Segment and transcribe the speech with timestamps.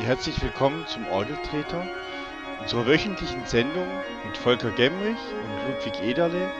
[0.00, 1.86] Herzlich willkommen zum Orgeltreter,
[2.60, 3.86] unserer wöchentlichen Sendung
[4.26, 6.50] mit Volker Gemrich und Ludwig Ederle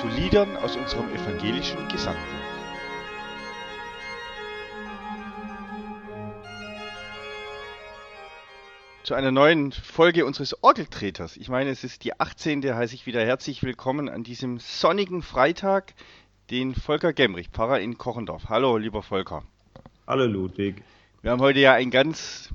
[0.00, 2.22] zu Liedern aus unserem evangelischen Gesangbuch.
[9.02, 11.36] Zu einer neuen Folge unseres Orgeltreters.
[11.38, 12.62] Ich meine, es ist die 18.
[12.62, 15.94] heiße ich wieder herzlich willkommen an diesem sonnigen Freitag,
[16.50, 18.44] den Volker Gemrich, Pfarrer in Kochendorf.
[18.48, 19.42] Hallo, lieber Volker.
[20.06, 20.82] Hallo, Ludwig.
[21.22, 22.52] Wir haben heute ja ein ganz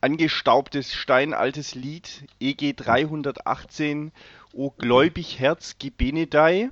[0.00, 4.12] angestaubtes, steinaltes Lied, EG 318,
[4.52, 6.70] O gläubig Herz, Gebenedei,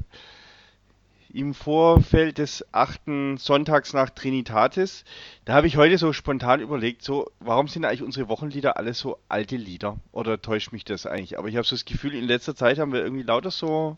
[1.35, 5.05] im Vorfeld des achten Sonntags nach Trinitatis.
[5.45, 9.19] Da habe ich heute so spontan überlegt, so, warum sind eigentlich unsere Wochenlieder alle so
[9.29, 9.99] alte Lieder?
[10.13, 11.37] Oder täuscht mich das eigentlich?
[11.37, 13.97] Aber ich habe so das Gefühl, in letzter Zeit haben wir irgendwie lauter so,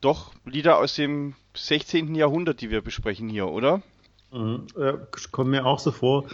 [0.00, 2.14] doch, Lieder aus dem 16.
[2.14, 3.82] Jahrhundert, die wir besprechen hier, oder?
[4.32, 4.66] Mhm.
[4.78, 4.98] Ja,
[5.32, 6.26] kommt mir auch so vor.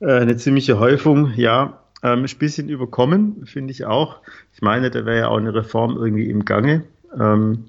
[0.00, 1.80] Äh, eine ziemliche Häufung, ja.
[2.02, 4.20] Ähm, ein bisschen überkommen, finde ich auch.
[4.54, 6.84] Ich meine, da wäre ja auch eine Reform irgendwie im Gange.
[7.18, 7.64] Ähm,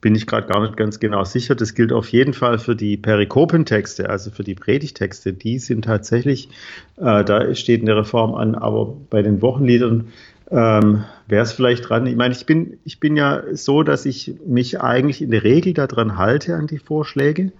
[0.00, 1.54] bin ich gerade gar nicht ganz genau sicher.
[1.54, 5.32] Das gilt auf jeden Fall für die Perikopentexte, also für die Predigtexte.
[5.32, 6.48] Die sind tatsächlich,
[6.96, 10.08] äh, da steht eine Reform an, aber bei den Wochenliedern
[10.50, 12.06] ähm, wäre es vielleicht dran.
[12.06, 15.72] Ich meine, ich bin, ich bin ja so, dass ich mich eigentlich in der Regel
[15.72, 17.52] daran halte an die Vorschläge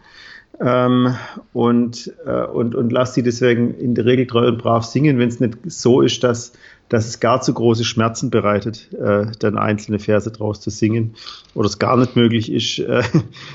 [0.61, 1.15] ähm,
[1.53, 5.29] und, äh, und, und lasse sie deswegen in der Regel treu und brav singen, wenn
[5.29, 6.53] es nicht so ist, dass,
[6.89, 11.15] dass es gar zu große Schmerzen bereitet, äh, dann einzelne Verse draus zu singen
[11.55, 13.03] oder es gar nicht möglich ist, äh,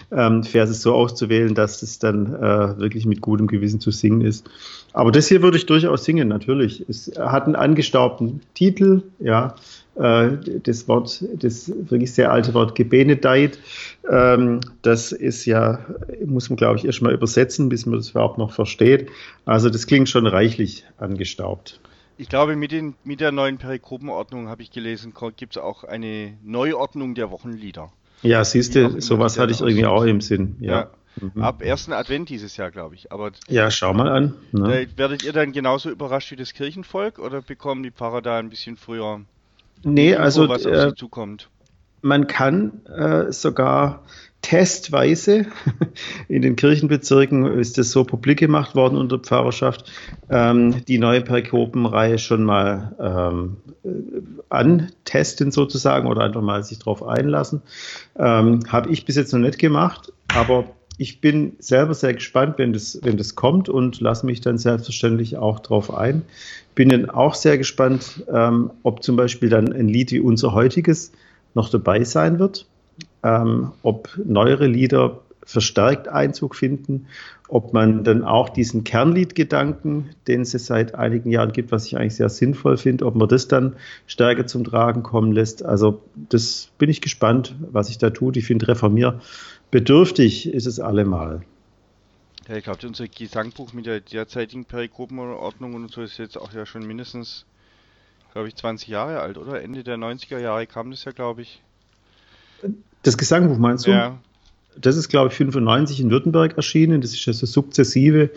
[0.09, 4.49] äh, Verse so auszuwählen, dass es dann äh, wirklich mit gutem Gewissen zu singen ist.
[4.91, 6.83] Aber das hier würde ich durchaus singen, natürlich.
[6.89, 9.55] Es hat einen angestaubten Titel, ja,
[9.99, 13.59] das Wort, das wirklich sehr alte Wort gebenedeit,
[14.09, 15.85] ähm, das ist ja,
[16.25, 19.09] muss man glaube ich erstmal übersetzen, bis man das überhaupt noch versteht.
[19.45, 21.81] Also das klingt schon reichlich angestaubt.
[22.17, 26.33] Ich glaube, mit, den, mit der neuen Perikopenordnung habe ich gelesen, gibt es auch eine
[26.43, 27.91] Neuordnung der Wochenlieder.
[28.23, 30.57] Ja, siehst du, sowas hatte ich irgendwie auch im Sinn.
[30.59, 30.71] Ja.
[30.71, 30.91] ja.
[31.21, 31.41] Mhm.
[31.41, 33.11] Ab ersten Advent dieses Jahr, glaube ich.
[33.11, 34.35] Aber ja, schau mal an.
[34.51, 34.87] Ne?
[34.95, 38.77] Werdet ihr dann genauso überrascht wie das Kirchenvolk oder bekommen die Pfarrer da ein bisschen
[38.77, 39.21] früher
[39.83, 41.49] Nee, Info, also was auf sie zukommt.
[42.01, 44.03] man kann äh, sogar
[44.41, 45.47] testweise
[46.29, 49.91] in den Kirchenbezirken ist das so publik gemacht worden unter Pfarrerschaft,
[50.29, 57.03] ähm, die neue Perikopenreihe schon mal ähm, äh, antesten sozusagen oder einfach mal sich drauf
[57.03, 57.61] einlassen.
[58.17, 60.65] Ähm, Habe ich bis jetzt noch nicht gemacht, aber
[60.99, 65.37] ich bin selber sehr gespannt, wenn das, wenn das kommt und lasse mich dann selbstverständlich
[65.37, 66.23] auch drauf ein.
[66.75, 71.13] Bin dann auch sehr gespannt, ähm, ob zum Beispiel dann ein Lied wie unser heutiges
[71.53, 72.65] noch dabei sein wird,
[73.23, 77.07] ähm, ob neuere Lieder verstärkt Einzug finden,
[77.47, 82.15] ob man dann auch diesen Kernliedgedanken, den es seit einigen Jahren gibt, was ich eigentlich
[82.15, 85.65] sehr sinnvoll finde, ob man das dann stärker zum Tragen kommen lässt.
[85.65, 88.37] Also das bin ich gespannt, was sich da tut.
[88.37, 89.19] Ich finde Reformier
[89.71, 91.41] bedürftig ist es allemal.
[92.47, 96.67] Ja, ich glaube, unser Gesangbuch mit der derzeitigen Perikopenordnung und so ist jetzt auch ja
[96.67, 97.45] schon mindestens,
[98.33, 99.61] glaube ich, 20 Jahre alt, oder?
[99.61, 101.61] Ende der 90er Jahre kam das ja, glaube ich.
[103.01, 103.91] Das Gesangbuch meinst du?
[103.91, 104.19] Ja.
[104.77, 107.01] Das ist, glaube ich, 95 in Württemberg erschienen.
[107.01, 108.29] Das ist also sukzessive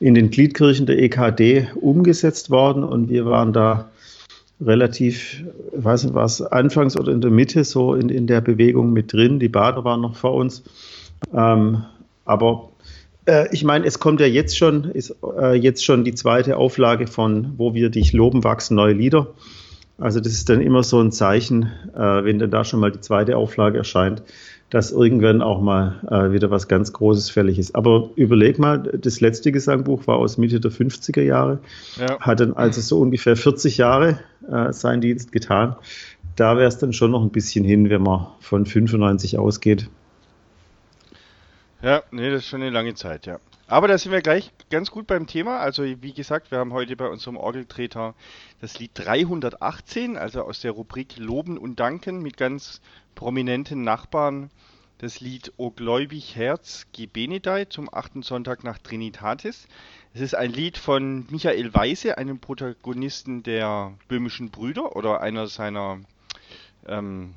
[0.00, 3.90] in den Gliedkirchen der EKD umgesetzt worden und wir waren da
[4.60, 5.44] relativ,
[5.76, 9.12] ich weiß nicht was, anfangs oder in der Mitte so in, in der Bewegung mit
[9.12, 9.38] drin.
[9.38, 10.62] Die Bader waren noch vor uns.
[11.34, 11.84] Ähm,
[12.24, 12.70] aber
[13.26, 17.06] äh, ich meine, es kommt ja jetzt schon, ist äh, jetzt schon die zweite Auflage
[17.06, 19.34] von Wo wir dich loben, wachsen neue Lieder.
[19.98, 23.00] Also das ist dann immer so ein Zeichen, äh, wenn dann da schon mal die
[23.00, 24.22] zweite Auflage erscheint,
[24.70, 27.74] dass irgendwann auch mal äh, wieder was ganz Großes fällig ist.
[27.76, 31.60] Aber überleg mal, das letzte Gesangbuch war aus Mitte der 50er Jahre,
[31.96, 32.18] ja.
[32.20, 34.18] hat dann also so ungefähr 40 Jahre
[34.50, 35.76] äh, seinen Dienst getan.
[36.34, 39.88] Da wäre es dann schon noch ein bisschen hin, wenn man von 95 ausgeht.
[41.86, 43.38] Ja, nee, das ist schon eine lange Zeit, ja.
[43.68, 45.60] Aber da sind wir gleich ganz gut beim Thema.
[45.60, 48.16] Also wie gesagt, wir haben heute bei unserem Orgeltreter
[48.60, 52.80] das Lied 318, also aus der Rubrik Loben und Danken mit ganz
[53.14, 54.50] prominenten Nachbarn.
[54.98, 59.68] Das Lied O gläubig Herz Gebenedei zum achten Sonntag nach Trinitatis.
[60.12, 66.00] Es ist ein Lied von Michael Weise, einem Protagonisten der Böhmischen Brüder oder einer seiner
[66.88, 67.34] ähm,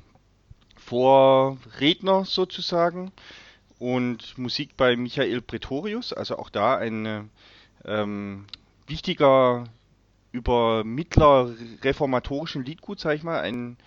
[0.76, 3.12] Vorredner sozusagen
[3.80, 7.30] und Musik bei Michael Pretorius, also auch da ein
[7.84, 8.44] ähm,
[8.86, 9.64] wichtiger
[10.32, 13.78] Übermittler reformatorischen Liedgut, sag ich mal, ein,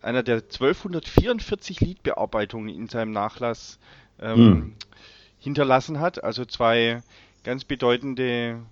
[0.00, 3.78] einer der 1244 Liedbearbeitungen in seinem Nachlass
[4.18, 4.74] ähm, hm.
[5.38, 6.24] hinterlassen hat.
[6.24, 7.02] Also zwei
[7.44, 8.62] ganz bedeutende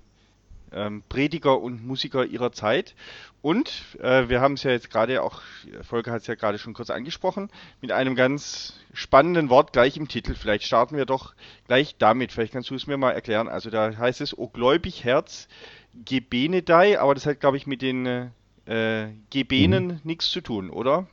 [0.75, 2.95] ähm, Prediger und Musiker ihrer Zeit.
[3.41, 3.71] Und
[4.01, 5.43] äh, wir haben es ja jetzt gerade auch,
[5.83, 10.09] Volker hat es ja gerade schon kurz angesprochen, mit einem ganz spannenden Wort gleich im
[10.09, 10.35] Titel.
[10.35, 11.35] Vielleicht starten wir doch
[11.67, 12.33] gleich damit.
[12.33, 13.49] Vielleicht kannst du es mir mal erklären.
[13.49, 15.49] Also da heißt es, O gläubig Herz,
[16.05, 18.31] Gebenedei, aber das hat, glaube ich, mit den
[18.67, 20.01] äh, Gebenen mhm.
[20.05, 21.07] nichts zu tun, oder?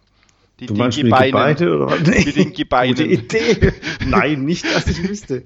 [0.59, 2.01] Die, du meinst mit Gebeine oder was?
[2.01, 2.25] Nee.
[2.25, 2.95] Mit den Gebeinen.
[2.95, 3.71] Gute Idee.
[4.05, 5.43] Nein, nicht, dass ich wüsste.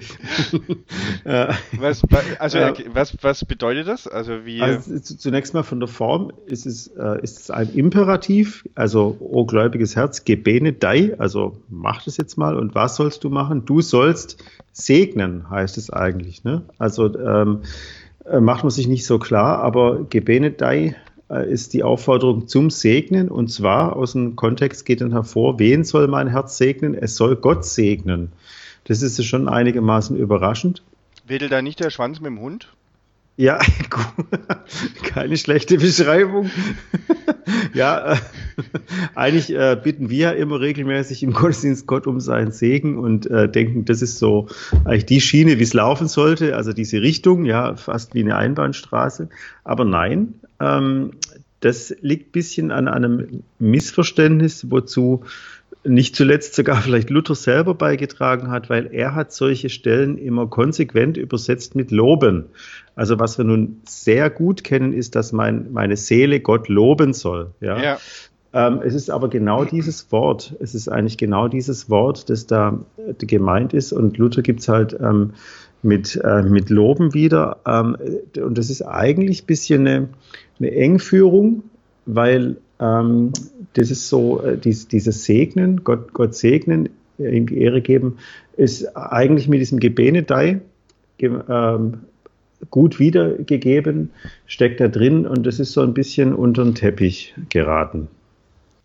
[1.73, 2.01] was,
[2.39, 2.57] also,
[2.93, 4.07] was, was bedeutet das?
[4.07, 4.61] Also, wie.
[4.61, 9.45] Also, zunächst mal von der Form ist es, äh, ist es ein Imperativ, also, o
[9.45, 12.57] gläubiges Herz, gebene dei, also mach das jetzt mal.
[12.57, 13.65] Und was sollst du machen?
[13.65, 16.43] Du sollst segnen, heißt es eigentlich.
[16.43, 16.63] Ne?
[16.79, 17.61] Also, ähm,
[18.25, 20.95] äh, macht man sich nicht so klar, aber gebene dei
[21.29, 23.29] ist die Aufforderung zum Segnen.
[23.29, 26.95] Und zwar aus dem Kontext geht dann hervor, wen soll mein Herz segnen?
[26.95, 28.31] Es soll Gott segnen.
[28.85, 30.83] Das ist schon einigermaßen überraschend.
[31.25, 32.73] Wedelt da nicht der Schwanz mit dem Hund?
[33.35, 33.59] Ja,
[35.03, 36.51] keine schlechte Beschreibung.
[37.73, 38.17] ja, äh,
[39.15, 43.85] eigentlich äh, bitten wir immer regelmäßig im Gottesdienst Gott um seinen Segen und äh, denken,
[43.85, 44.49] das ist so
[44.85, 49.29] eigentlich die Schiene, wie es laufen sollte, also diese Richtung, ja, fast wie eine Einbahnstraße.
[49.63, 51.13] Aber nein, ähm,
[51.59, 55.23] das liegt bisschen an einem Missverständnis, wozu
[55.85, 61.17] nicht zuletzt sogar vielleicht Luther selber beigetragen hat, weil er hat solche Stellen immer konsequent
[61.17, 62.45] übersetzt mit loben.
[62.95, 67.51] Also was wir nun sehr gut kennen, ist, dass mein, meine Seele Gott loben soll.
[67.59, 67.81] Ja.
[67.81, 67.97] ja.
[68.53, 70.55] Ähm, es ist aber genau dieses Wort.
[70.59, 73.91] Es ist eigentlich genau dieses Wort, das da äh, gemeint ist.
[73.91, 75.33] Und Luther gibt es halt ähm,
[75.81, 77.57] mit, äh, mit Loben wieder.
[77.65, 77.97] Ähm,
[78.37, 80.09] und das ist eigentlich ein bisschen eine,
[80.59, 81.63] eine Engführung,
[82.05, 83.31] weil ähm,
[83.73, 88.17] das ist so, äh, dies, dieses Segnen, Gott, Gott segnen, ihm die Ehre geben,
[88.57, 90.61] ist eigentlich mit diesem Gebenedei
[91.19, 92.01] ähm,
[92.69, 94.11] gut wiedergegeben,
[94.45, 98.07] steckt da drin und das ist so ein bisschen unter den Teppich geraten.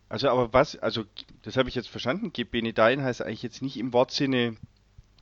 [0.09, 1.05] Also aber was, also
[1.43, 4.57] das habe ich jetzt verstanden, Gebenedeien heißt eigentlich jetzt nicht im Wortsinne,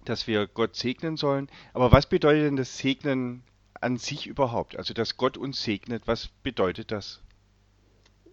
[0.04, 3.42] dass wir Gott segnen sollen, aber was bedeutet denn das Segnen
[3.80, 4.76] an sich überhaupt?
[4.76, 7.20] Also dass Gott uns segnet, was bedeutet das?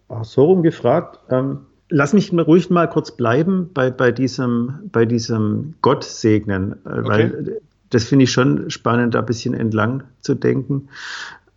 [0.08, 1.18] Ach, so rum gefragt.
[1.30, 6.76] Ähm, lass mich mal ruhig mal kurz bleiben bei, bei diesem, bei diesem Gott segnen,
[6.84, 7.08] äh, okay.
[7.08, 7.60] weil
[7.90, 10.88] das finde ich schon spannend, da ein bisschen entlang zu denken.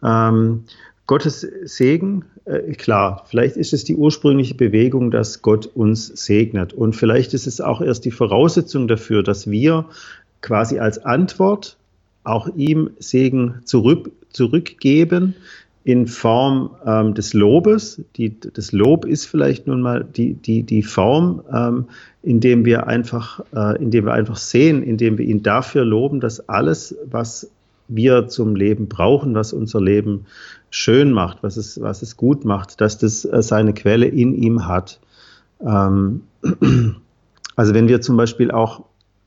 [0.04, 0.66] Ähm,
[1.08, 6.74] Gottes Segen, äh, klar, vielleicht ist es die ursprüngliche Bewegung, dass Gott uns segnet.
[6.74, 9.86] Und vielleicht ist es auch erst die Voraussetzung dafür, dass wir
[10.42, 11.78] quasi als Antwort
[12.24, 15.36] auch ihm Segen zurück, zurückgeben,
[15.88, 18.02] in Form ähm, des Lobes.
[18.18, 21.86] Die, das Lob ist vielleicht nun mal die, die, die Form, ähm,
[22.24, 26.94] indem wir einfach, äh, indem wir einfach sehen, indem wir ihn dafür loben, dass alles,
[27.10, 27.50] was
[27.88, 30.26] wir zum Leben brauchen, was unser Leben
[30.72, 34.68] schön macht, was es, was es gut macht, dass das äh, seine Quelle in ihm
[34.68, 35.00] hat.
[35.62, 36.24] Ähm,
[37.56, 38.84] also wenn wir zum Beispiel auch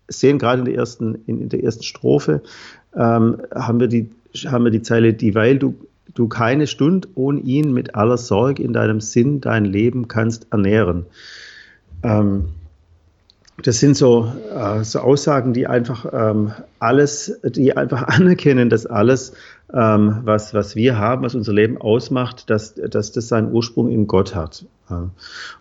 [0.09, 2.43] sehen, gerade in der ersten, in, in der ersten Strophe,
[2.95, 4.11] ähm, haben wir die,
[4.45, 5.75] haben wir die Zeile, dieweil du
[6.15, 11.07] du keine Stunde ohne ihn mit aller Sorge in deinem Sinn dein Leben kannst ernähren.
[12.03, 12.51] Ähm,
[13.62, 19.33] das sind so, äh, so, Aussagen, die einfach ähm, alles, die einfach anerkennen, dass alles,
[19.73, 24.07] ähm, was, was wir haben, was unser Leben ausmacht, dass, dass das seinen Ursprung in
[24.07, 24.64] Gott hat.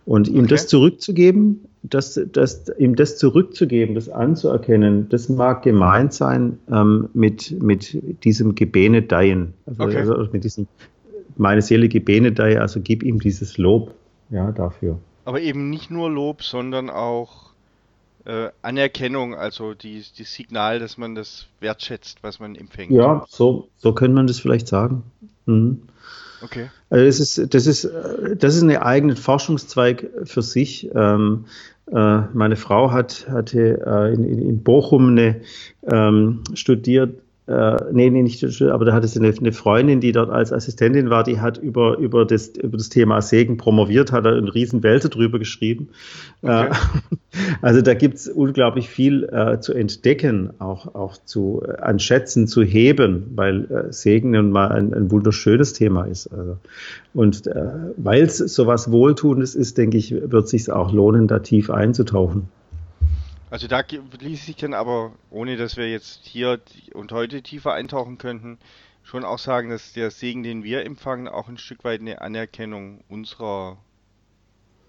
[0.06, 0.48] Und ihm okay.
[0.48, 7.62] das zurückzugeben, das, das, ihm das zurückzugeben, das anzuerkennen, das mag gemeint sein ähm, mit,
[7.62, 9.54] mit diesem Gebenedeien.
[9.66, 9.98] Also, okay.
[9.98, 10.68] also mit diesem,
[11.38, 13.94] meine Seele Gebenedei, also gib ihm dieses Lob
[14.30, 14.98] ja, dafür.
[15.26, 17.49] Aber eben nicht nur Lob, sondern auch
[18.30, 22.92] äh, Anerkennung, also die, die Signal, dass man das wertschätzt, was man empfängt.
[22.92, 25.04] Ja, so, so könnte man das vielleicht sagen.
[25.46, 25.82] Mhm.
[26.42, 26.70] Okay.
[26.90, 27.90] Also das ist, das ist,
[28.38, 30.90] das ist ein eigener Forschungszweig für sich.
[30.94, 31.46] Ähm,
[31.92, 35.42] äh, meine Frau hat, hatte äh, in, in Bochum eine,
[35.84, 37.20] ähm, studiert
[37.50, 41.10] äh, nee, nee, nicht, aber da hatte sie eine, eine, Freundin, die dort als Assistentin
[41.10, 44.84] war, die hat über, über, das, über das Thema Segen promoviert, hat da einen riesen
[44.84, 45.90] Wälzer drüber geschrieben.
[46.44, 46.68] Okay.
[46.68, 47.18] Äh,
[47.64, 52.62] also da gibt's unglaublich viel äh, zu entdecken, auch, auch zu äh, an Schätzen zu
[52.62, 56.28] heben, weil äh, Segen nun mal ein, ein wunderschönes Thema ist.
[56.28, 56.58] Also.
[57.16, 57.66] Und äh,
[57.98, 62.48] weil es sowas Wohltuendes ist, denke ich, wird es sich auch lohnen, da tief einzutauchen.
[63.52, 63.82] Also da
[64.20, 66.60] ließ sich dann aber, ohne dass wir jetzt hier
[66.94, 68.60] und heute tiefer eintauchen könnten,
[69.04, 73.04] schon auch sagen, dass der Segen, den wir empfangen, auch ein Stück weit eine Anerkennung
[73.10, 73.78] unserer,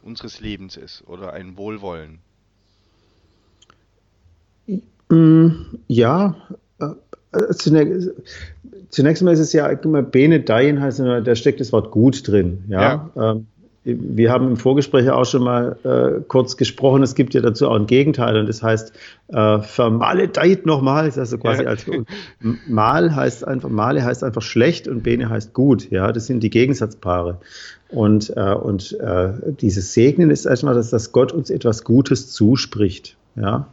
[0.02, 2.18] unseres Lebens ist oder ein Wohlwollen.
[5.08, 5.48] Mm,
[5.88, 6.36] ja,
[6.80, 6.92] äh,
[7.32, 8.10] äh, zunächst,
[8.90, 12.64] zunächst mal ist es ja immer Benedeien heißt, da steckt das Wort gut drin.
[12.68, 13.10] Ja.
[13.14, 13.40] ja.
[13.82, 17.76] Wir haben im Vorgespräch auch schon mal äh, kurz gesprochen, es gibt ja dazu auch
[17.76, 18.92] ein Gegenteil und das heißt
[19.28, 21.70] äh, vermaledeit nochmal, ist also quasi ja.
[21.70, 21.86] als
[22.68, 26.50] mal heißt einfach, male heißt einfach schlecht und bene heißt gut, ja, das sind die
[26.50, 27.38] Gegensatzpaare.
[27.88, 33.16] Und, äh, und äh, dieses Segnen ist erstmal, dass, dass Gott uns etwas Gutes zuspricht,
[33.34, 33.68] ja.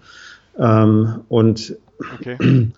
[0.58, 1.76] Ähm, und,
[2.16, 2.38] okay.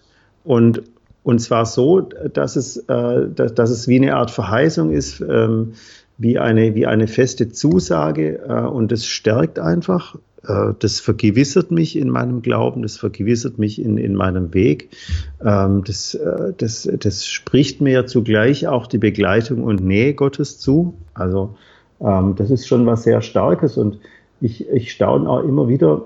[0.44, 0.82] und,
[1.24, 5.74] und zwar so, dass es, äh, dass, dass es wie eine Art Verheißung ist, ähm,
[6.20, 11.96] wie eine, wie eine feste Zusage äh, und das stärkt einfach, äh, das vergewissert mich
[11.96, 14.90] in meinem Glauben, das vergewissert mich in, in meinem Weg,
[15.44, 20.94] ähm, das, äh, das, das spricht mir zugleich auch die Begleitung und Nähe Gottes zu.
[21.14, 21.56] Also
[22.02, 24.00] ähm, das ist schon was sehr Starkes und
[24.42, 26.06] ich, ich staune auch immer wieder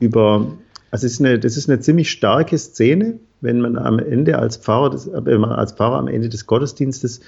[0.00, 0.46] über,
[0.90, 4.56] also es ist eine, das ist eine ziemlich starke Szene, wenn man am Ende als
[4.56, 7.20] Pfarrer, des, wenn man als Pfarrer am Ende des Gottesdienstes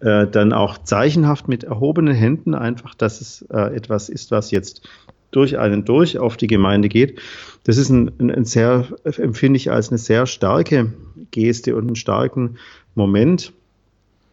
[0.00, 4.88] äh, dann auch zeichenhaft mit erhobenen Händen einfach, dass es äh, etwas ist, was jetzt
[5.30, 7.20] durch einen durch auf die Gemeinde geht.
[7.64, 10.92] Das ist ein, ein, ein sehr, empfinde ich als eine sehr starke
[11.30, 12.56] Geste und einen starken
[12.94, 13.52] Moment,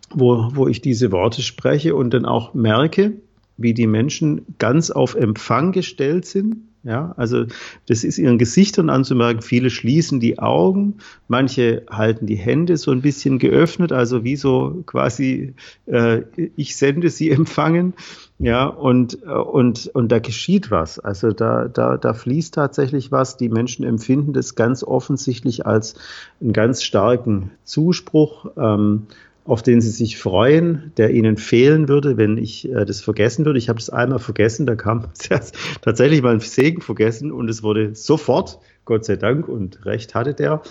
[0.09, 3.13] wo, wo ich diese Worte spreche und dann auch merke,
[3.57, 6.57] wie die Menschen ganz auf Empfang gestellt sind
[6.87, 7.43] ja, also
[7.85, 9.41] das ist ihren Gesichtern anzumerken.
[9.41, 14.83] Viele schließen die Augen, manche halten die Hände so ein bisschen geöffnet, also wie so
[14.85, 15.53] quasi
[15.85, 16.21] äh,
[16.55, 17.93] ich sende sie empfangen.
[18.39, 20.99] Ja, und, und, und da geschieht was.
[20.99, 23.35] Also da, da, da fließt tatsächlich was.
[23.35, 25.95] Die Menschen empfinden das ganz offensichtlich als
[26.39, 28.51] einen ganz starken Zuspruch.
[28.55, 29.07] Ähm,
[29.47, 33.57] auf den sie sich freuen, der ihnen fehlen würde, wenn ich äh, das vergessen würde.
[33.57, 35.05] Ich habe das einmal vergessen, da kam
[35.81, 40.33] tatsächlich mal ein Segen vergessen und es wurde sofort, Gott sei Dank und recht hatte
[40.33, 40.61] der,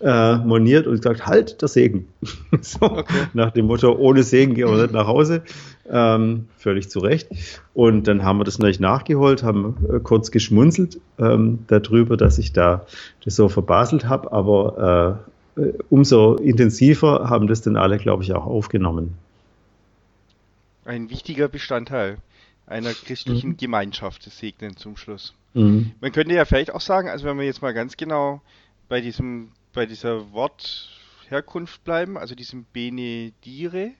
[0.00, 2.08] äh, moniert und gesagt, halt der Segen.
[2.60, 3.28] so, okay.
[3.32, 5.42] Nach dem Motto, ohne Segen gehen wir nicht nach Hause.
[5.90, 7.28] Ähm, völlig zu Recht.
[7.72, 12.52] Und dann haben wir das natürlich nachgeholt, haben äh, kurz geschmunzelt ähm, darüber, dass ich
[12.52, 12.84] da
[13.24, 15.37] das so verbaselt habe, aber äh,
[15.88, 19.14] umso intensiver haben das dann alle, glaube ich, auch aufgenommen.
[20.84, 22.18] Ein wichtiger Bestandteil
[22.66, 23.56] einer christlichen mhm.
[23.56, 25.34] Gemeinschaft, das Segnen zum Schluss.
[25.54, 25.92] Mhm.
[26.00, 28.42] Man könnte ja vielleicht auch sagen, also wenn wir jetzt mal ganz genau
[28.88, 33.92] bei diesem, bei dieser Wortherkunft bleiben, also diesem Benedire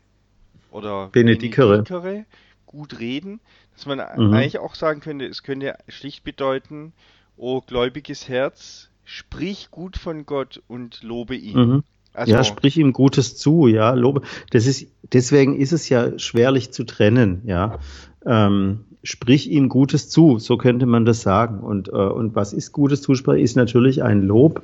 [0.71, 2.25] oder Benedikere, Benedikere
[2.67, 3.41] gut reden,
[3.75, 4.35] dass man mhm.
[4.35, 6.93] eigentlich auch sagen könnte, es könnte schlicht bedeuten,
[7.37, 11.57] o gläubiges Herz, sprich gut von Gott und lobe ihn.
[11.57, 11.83] Mhm.
[12.13, 14.21] Also, ja, sprich ihm Gutes zu, ja, lobe.
[14.51, 17.79] Das ist, deswegen ist es ja schwerlich zu trennen, ja.
[18.27, 21.61] Ähm, sprich ihm Gutes zu, so könnte man das sagen.
[21.61, 24.63] Und, äh, und was ist Gutes zusprechen, ist natürlich ein Lob.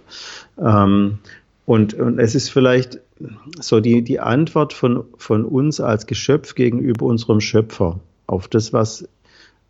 [0.58, 1.20] Ähm,
[1.64, 3.00] und, und es ist vielleicht
[3.60, 9.08] so die, die Antwort von, von uns als Geschöpf gegenüber unserem Schöpfer auf das, was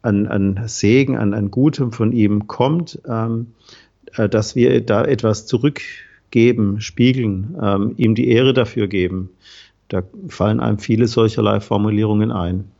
[0.02, 3.00] an, an Segen, an, an Gutem von ihm kommt.
[3.08, 9.30] Ähm, äh, dass wir da etwas zurückgeben, spiegeln, ähm, ihm die Ehre dafür geben.
[9.88, 12.70] Da fallen einem viele solcherlei Formulierungen ein.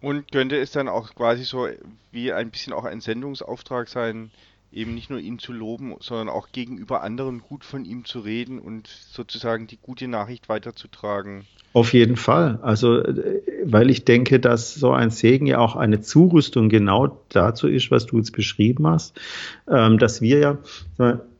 [0.00, 1.68] Und könnte es dann auch quasi so
[2.12, 4.30] wie ein bisschen auch ein Sendungsauftrag sein,
[4.74, 8.58] eben nicht nur ihn zu loben, sondern auch gegenüber anderen gut von ihm zu reden
[8.58, 11.46] und sozusagen die gute Nachricht weiterzutragen.
[11.72, 12.58] Auf jeden Fall.
[12.62, 17.68] Also, äh, weil ich denke, dass so ein Segen ja auch eine Zurüstung genau dazu
[17.68, 19.20] ist, was du jetzt beschrieben hast,
[19.68, 20.58] ähm, dass wir ja,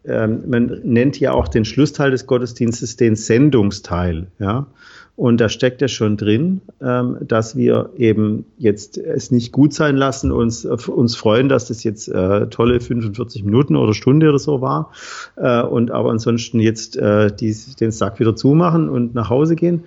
[0.04, 4.66] ähm, man nennt ja auch den Schlussteil des Gottesdienstes den Sendungsteil, ja.
[5.16, 9.96] Und da steckt ja schon drin, ähm, dass wir eben jetzt es nicht gut sein
[9.96, 14.60] lassen, uns, uns freuen, dass das jetzt äh, tolle 45 Minuten oder Stunde oder so
[14.60, 14.90] war.
[15.36, 19.84] Äh, und aber ansonsten jetzt äh, den Sack wieder zumachen und nach Hause gehen,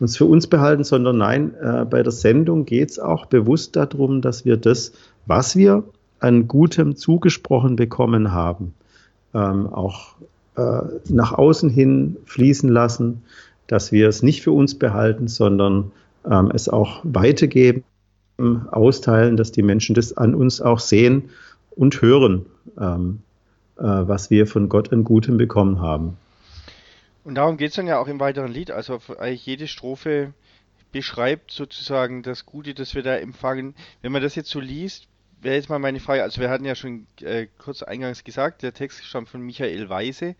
[0.00, 4.22] uns für uns behalten, sondern nein, äh, bei der Sendung geht es auch bewusst darum,
[4.22, 4.92] dass wir das,
[5.26, 5.84] was wir
[6.20, 8.72] an Gutem zugesprochen bekommen haben,
[9.34, 10.14] ähm, auch
[10.56, 13.22] äh, nach außen hin fließen lassen
[13.70, 15.92] dass wir es nicht für uns behalten, sondern
[16.28, 17.84] ähm, es auch weitergeben,
[18.70, 21.30] austeilen, dass die Menschen das an uns auch sehen
[21.70, 22.46] und hören,
[22.78, 23.20] ähm,
[23.76, 26.16] äh, was wir von Gott an Gutem bekommen haben.
[27.24, 28.70] Und darum geht es dann ja auch im weiteren Lied.
[28.70, 30.32] Also eigentlich jede Strophe
[30.90, 33.74] beschreibt sozusagen das Gute, das wir da empfangen.
[34.02, 35.06] Wenn man das jetzt so liest,
[35.40, 38.72] wäre jetzt mal meine Frage, also wir hatten ja schon äh, kurz eingangs gesagt, der
[38.72, 40.34] Text stammt von Michael Weise,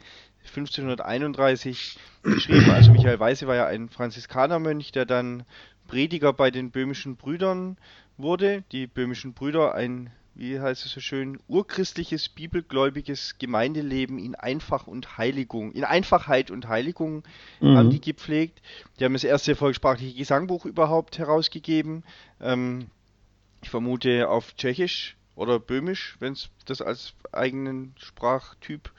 [0.47, 2.71] 1531 geschrieben.
[2.71, 5.45] Also Michael Weise war ja ein Franziskanermönch, der dann
[5.87, 7.77] Prediger bei den böhmischen Brüdern
[8.17, 8.63] wurde.
[8.73, 15.19] Die böhmischen Brüder, ein wie heißt es so schön, urchristliches, bibelgläubiges Gemeindeleben in Einfach und
[15.19, 17.25] Heiligung, in Einfachheit und Heiligung
[17.61, 17.77] mhm.
[17.77, 18.63] haben die gepflegt.
[18.99, 22.05] Die haben das erste volkssprachliche Gesangbuch überhaupt herausgegeben.
[22.41, 22.87] Ähm,
[23.63, 28.91] ich vermute auf Tschechisch oder Böhmisch, wenn es das als eigenen Sprachtyp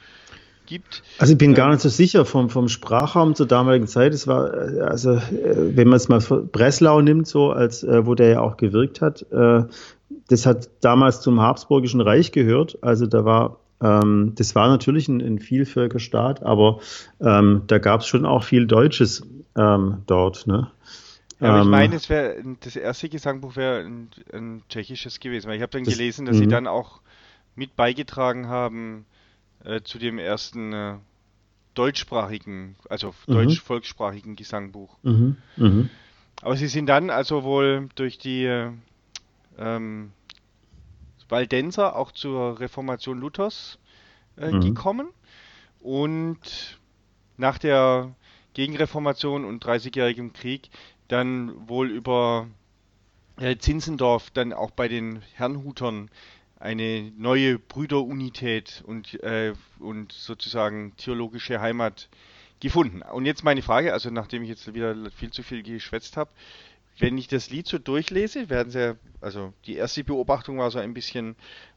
[0.65, 1.03] gibt.
[1.17, 4.13] Also ich bin ähm, gar nicht so sicher vom, vom Sprachraum zur damaligen Zeit.
[4.13, 5.21] Es war, äh, also äh,
[5.75, 9.25] wenn man es mal Breslau nimmt, so als äh, wo der ja auch gewirkt hat,
[10.27, 12.77] das hat damals zum Habsburgischen Reich gehört.
[12.81, 16.79] Also da war ähm, das war natürlich ein, ein Vielvölkerstaat, aber
[17.19, 19.23] ähm, da gab es schon auch viel Deutsches
[19.57, 20.47] ähm, dort.
[20.47, 20.71] Ne?
[21.39, 25.49] Ja, aber ich ähm, meine, es wäre das erste Gesangbuch wäre ein, ein, tschechisches gewesen.
[25.49, 26.51] Weil ich habe dann gelesen, dass sie mhm.
[26.51, 27.01] dann auch
[27.55, 29.05] mit beigetragen haben
[29.63, 30.97] äh, zu dem ersten äh,
[31.73, 33.33] deutschsprachigen, also mhm.
[33.33, 34.97] deutsch-volkssprachigen Gesangbuch.
[35.03, 35.37] Mhm.
[35.57, 35.89] Mhm.
[36.41, 38.71] Aber sie sind dann also wohl durch die äh,
[39.57, 40.11] ähm,
[41.29, 43.79] Waldenser auch zur Reformation Luthers
[44.37, 44.61] äh, mhm.
[44.61, 45.07] gekommen
[45.79, 46.79] und
[47.37, 48.13] nach der
[48.53, 50.69] Gegenreformation und 30-jährigem Krieg
[51.07, 52.47] dann wohl über
[53.37, 56.09] äh, Zinzendorf dann auch bei den Herrnhutern
[56.61, 62.07] eine neue Brüderunität und, äh, und sozusagen theologische Heimat
[62.59, 63.01] gefunden.
[63.01, 66.29] Und jetzt meine Frage, also nachdem ich jetzt wieder viel zu viel geschwätzt habe,
[66.99, 70.93] wenn ich das Lied so durchlese, werden sie, also die erste Beobachtung war so ein
[70.93, 71.35] bisschen,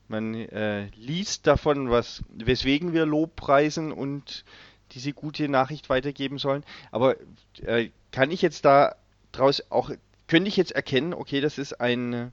[0.08, 4.44] man äh, liest davon, was, weswegen wir Lob preisen und
[4.92, 6.62] diese gute Nachricht weitergeben sollen.
[6.90, 7.16] Aber
[7.62, 8.96] äh, kann ich jetzt da
[9.32, 9.90] draus auch,
[10.26, 12.32] könnte ich jetzt erkennen, okay, das ist ein,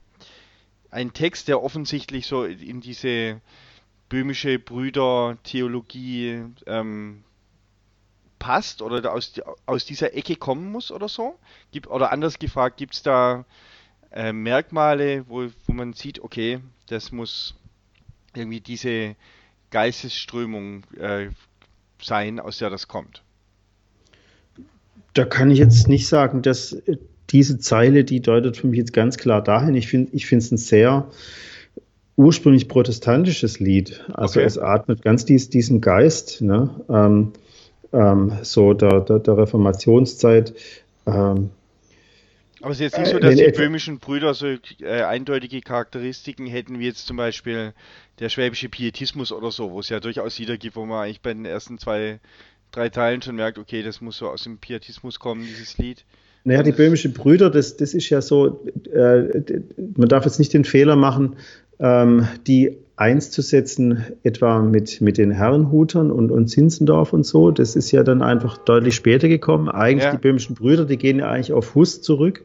[0.92, 3.40] ein Text, der offensichtlich so in diese
[4.08, 7.24] böhmische Brüder-Theologie ähm,
[8.38, 9.32] passt oder aus,
[9.64, 11.38] aus dieser Ecke kommen muss oder so?
[11.70, 13.46] Gibt, oder anders gefragt, gibt es da
[14.10, 17.54] äh, Merkmale, wo, wo man sieht, okay, das muss
[18.34, 19.16] irgendwie diese
[19.70, 21.30] Geistesströmung äh,
[22.02, 23.22] sein, aus der das kommt?
[25.14, 26.76] Da kann ich jetzt nicht sagen, dass
[27.32, 29.74] diese Zeile, die deutet für mich jetzt ganz klar dahin.
[29.74, 31.10] Ich finde ich finde es ein sehr
[32.16, 34.04] ursprünglich protestantisches Lied.
[34.12, 34.46] Also okay.
[34.46, 36.70] es atmet ganz dies, diesen Geist, ne?
[36.88, 37.32] ähm,
[37.92, 40.54] ähm, so der, der, der Reformationszeit.
[41.06, 41.50] Ähm,
[42.60, 46.78] aber es ist jetzt nicht so, dass die böhmischen Brüder so äh, eindeutige Charakteristiken hätten,
[46.78, 47.74] wie jetzt zum Beispiel
[48.20, 51.34] der schwäbische Pietismus oder so, wo es ja durchaus wieder gibt, wo man eigentlich bei
[51.34, 52.20] den ersten zwei,
[52.70, 56.04] drei Teilen schon merkt, okay, das muss so aus dem Pietismus kommen, dieses Lied.
[56.44, 59.42] Naja, die böhmischen Brüder, das, das ist ja so, äh,
[59.96, 61.36] man darf jetzt nicht den Fehler machen,
[61.78, 67.50] ähm, die einzusetzen, etwa mit, mit den Herrenhutern und, und Zinzendorf und so.
[67.50, 69.68] Das ist ja dann einfach deutlich später gekommen.
[69.68, 70.12] Eigentlich ja.
[70.12, 72.44] die böhmischen Brüder, die gehen ja eigentlich auf Hus zurück.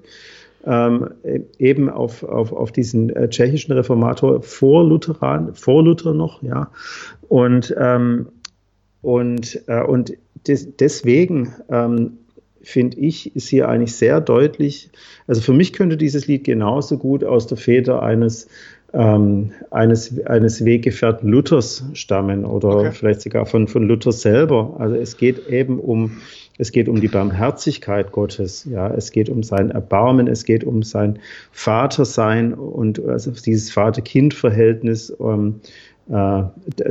[0.65, 1.11] Ähm,
[1.59, 6.71] eben auf, auf, auf diesen äh, tschechischen Reformator vor Lutheran, vor Luther noch, ja.
[7.29, 8.27] Und, ähm,
[9.01, 10.13] und, äh, und
[10.47, 12.17] des, deswegen ähm,
[12.67, 14.89] finde ich, ist hier eigentlich sehr deutlich.
[15.25, 18.47] Also für mich könnte dieses Lied genauso gut aus der Feder eines,
[18.93, 22.91] ähm, eines, eines Weggefährten Luthers stammen oder okay.
[22.91, 24.75] vielleicht sogar von, von Luther selber.
[24.79, 26.17] Also es geht eben um,
[26.57, 30.83] es geht um die Barmherzigkeit Gottes, ja, es geht um sein Erbarmen, es geht um
[30.83, 31.19] sein
[31.53, 35.15] Vatersein und also dieses Vater-Kind-Verhältnis.
[35.21, 35.61] Ähm,
[36.09, 36.43] äh,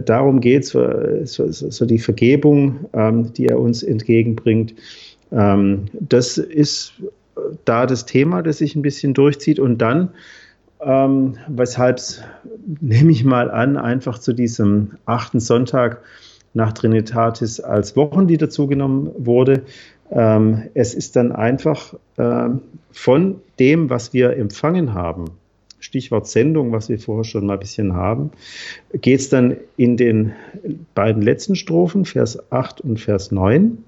[0.05, 4.75] darum geht es, so, so, so, die Vergebung, ähm, die er uns entgegenbringt.
[5.33, 6.95] Ähm, das ist
[7.65, 9.59] da das Thema, das sich ein bisschen durchzieht.
[9.59, 10.11] Und dann,
[10.81, 12.23] ähm, weshalb es,
[12.81, 16.03] nehme ich mal an, einfach zu diesem achten Sonntag
[16.55, 19.63] nach Trinitatis als Wochenlied dazugenommen wurde.
[20.11, 22.49] Ähm, es ist dann einfach äh,
[22.93, 25.27] von dem, was wir empfangen haben,
[25.81, 28.31] Stichwort Sendung, was wir vorher schon mal ein bisschen haben,
[28.93, 30.33] geht es dann in den
[30.95, 33.79] beiden letzten Strophen, Vers 8 und Vers 9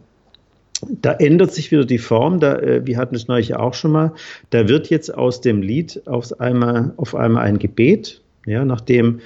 [0.86, 4.12] da ändert sich wieder die Form, da, äh, wir hatten es neulich auch schon mal,
[4.50, 9.20] da wird jetzt aus dem Lied auf einmal, auf einmal ein Gebet, ja, nachdem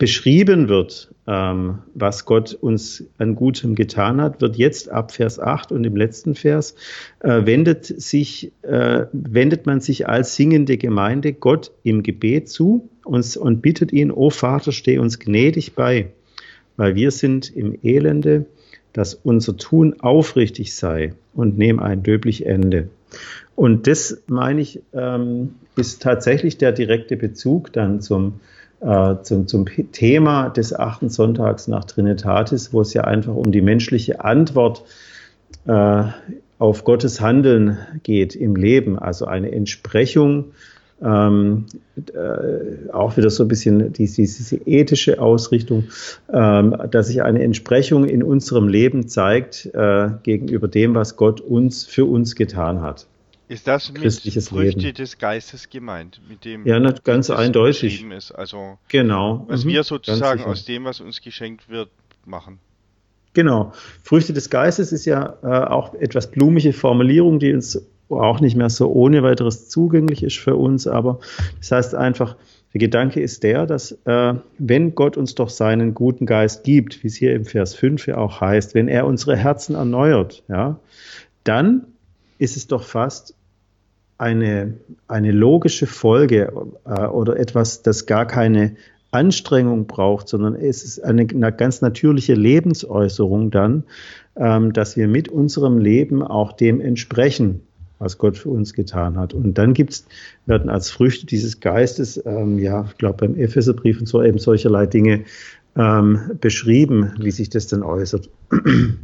[0.00, 5.72] beschrieben wird, ähm, was Gott uns an Gutem getan hat, wird jetzt ab Vers 8
[5.72, 6.74] und im letzten Vers
[7.20, 13.36] äh, wendet, sich, äh, wendet man sich als singende Gemeinde Gott im Gebet zu und,
[13.36, 16.10] und bittet ihn, O Vater, steh uns gnädig bei,
[16.80, 18.46] weil wir sind im Elende
[18.92, 22.88] dass unser Tun aufrichtig sei und nehme ein löblich Ende.
[23.54, 28.40] Und das, meine ich, ähm, ist tatsächlich der direkte Bezug dann zum,
[28.80, 33.62] äh, zum, zum Thema des achten Sonntags nach Trinitatis, wo es ja einfach um die
[33.62, 34.84] menschliche Antwort
[35.66, 36.04] äh,
[36.58, 40.52] auf Gottes Handeln geht im Leben, also eine Entsprechung
[41.02, 41.66] ähm,
[42.12, 45.84] äh, auch wieder so ein bisschen diese, diese ethische Ausrichtung,
[46.32, 51.84] ähm, dass sich eine Entsprechung in unserem Leben zeigt äh, gegenüber dem, was Gott uns
[51.84, 53.06] für uns getan hat.
[53.48, 54.94] Ist das mit Christliches Früchte Leben.
[54.94, 58.04] des Geistes gemeint, mit dem Ja, nicht ganz eindeutig.
[58.04, 58.30] ist?
[58.30, 59.44] Also Genau.
[59.48, 61.88] was Mhm, wir sozusagen aus dem, was uns geschenkt wird,
[62.24, 62.58] machen.
[63.32, 63.72] Genau.
[64.02, 67.80] Früchte des Geistes ist ja äh, auch etwas blumige Formulierung, die uns
[68.10, 70.86] auch nicht mehr so ohne weiteres zugänglich ist für uns.
[70.86, 71.20] Aber
[71.58, 72.36] das heißt einfach,
[72.72, 77.08] der Gedanke ist der, dass äh, wenn Gott uns doch seinen guten Geist gibt, wie
[77.08, 80.78] es hier im Vers 5 ja auch heißt, wenn er unsere Herzen erneuert, ja,
[81.42, 81.86] dann
[82.38, 83.34] ist es doch fast
[84.18, 84.74] eine,
[85.08, 86.52] eine logische Folge
[86.84, 88.76] äh, oder etwas, das gar keine
[89.10, 93.84] Anstrengung braucht, sondern es ist eine, eine ganz natürliche Lebensäußerung dann,
[94.36, 97.62] ähm, dass wir mit unserem Leben auch dem entsprechen,
[98.00, 99.32] was Gott für uns getan hat.
[99.32, 100.06] Und dann gibt's,
[100.46, 104.86] werden als Früchte dieses Geistes, ähm, ja, ich glaube beim Epheserbrief und so eben solcherlei
[104.86, 105.24] Dinge
[105.76, 108.28] ähm, beschrieben, wie sich das dann äußert.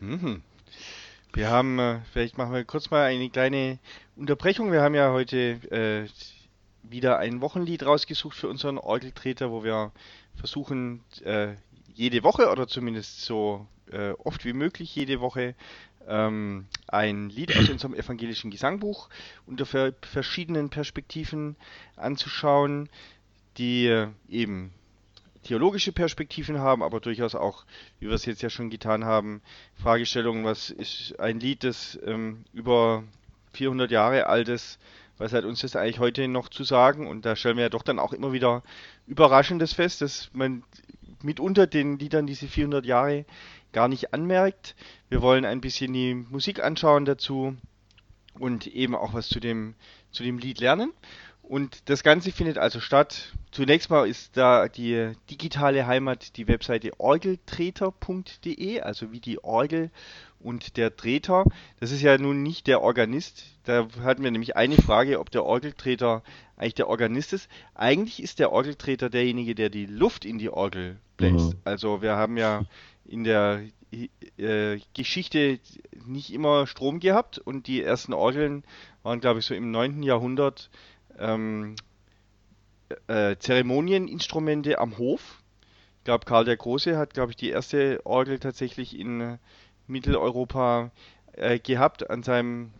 [0.00, 0.42] Mhm.
[1.32, 3.78] Wir haben, äh, vielleicht machen wir kurz mal eine kleine
[4.16, 4.70] Unterbrechung.
[4.70, 6.06] Wir haben ja heute äh,
[6.82, 9.92] wieder ein Wochenlied rausgesucht für unseren Orgeltreter, wo wir
[10.34, 11.54] versuchen, äh,
[11.94, 15.54] jede Woche oder zumindest so äh, oft wie möglich jede Woche
[16.08, 19.08] ähm, ein Lied aus unserem evangelischen Gesangbuch
[19.46, 21.56] unter ver verschiedenen Perspektiven
[21.96, 22.88] anzuschauen,
[23.56, 24.72] die äh, eben
[25.44, 27.64] theologische Perspektiven haben, aber durchaus auch,
[28.00, 29.42] wie wir es jetzt ja schon getan haben,
[29.74, 33.04] Fragestellungen, was ist ein Lied, das ähm, über
[33.52, 34.78] 400 Jahre alt ist,
[35.18, 37.06] was hat uns das eigentlich heute noch zu sagen?
[37.06, 38.62] Und da stellen wir ja doch dann auch immer wieder
[39.06, 40.64] Überraschendes fest, dass man
[41.24, 43.24] mitunter den Liedern diese 400 Jahre
[43.72, 44.76] gar nicht anmerkt.
[45.08, 47.56] Wir wollen ein bisschen die Musik anschauen dazu
[48.38, 49.74] und eben auch was zu dem,
[50.10, 50.92] zu dem Lied lernen.
[51.42, 53.34] Und das Ganze findet also statt.
[53.50, 59.90] Zunächst mal ist da die digitale Heimat die Webseite orgeltreter.de, also wie die Orgel
[60.44, 61.44] und der Treter.
[61.80, 63.44] Das ist ja nun nicht der Organist.
[63.64, 66.22] Da hatten wir nämlich eine Frage, ob der Orgeltreter
[66.56, 67.48] eigentlich der Organist ist.
[67.74, 71.54] Eigentlich ist der Orgeltreter derjenige, der die Luft in die Orgel bläst.
[71.54, 71.60] Mhm.
[71.64, 72.64] Also wir haben ja
[73.06, 73.62] in der
[74.36, 75.58] äh, Geschichte
[76.06, 78.64] nicht immer Strom gehabt und die ersten Orgeln
[79.02, 80.02] waren, glaube ich, so im 9.
[80.02, 80.70] Jahrhundert
[81.18, 81.76] ähm,
[83.06, 85.42] äh, Zeremonieninstrumente am Hof.
[85.98, 89.38] Ich glaube, Karl der Große hat, glaube ich, die erste Orgel tatsächlich in
[89.86, 90.90] Mitteleuropa
[91.32, 92.70] äh, gehabt an seinem,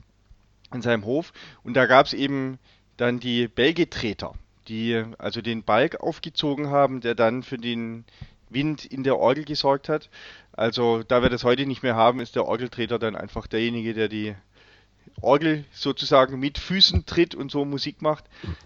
[0.70, 1.32] an seinem Hof.
[1.62, 2.58] Und da gab es eben
[2.96, 4.34] dann die Belgetreter,
[4.68, 8.04] die also den Balg aufgezogen haben, der dann für den
[8.48, 10.10] Wind in der Orgel gesorgt hat.
[10.52, 14.08] Also da wir das heute nicht mehr haben, ist der Orgeltreter dann einfach derjenige, der
[14.08, 14.34] die
[15.20, 18.24] Orgel sozusagen mit Füßen tritt und so Musik macht.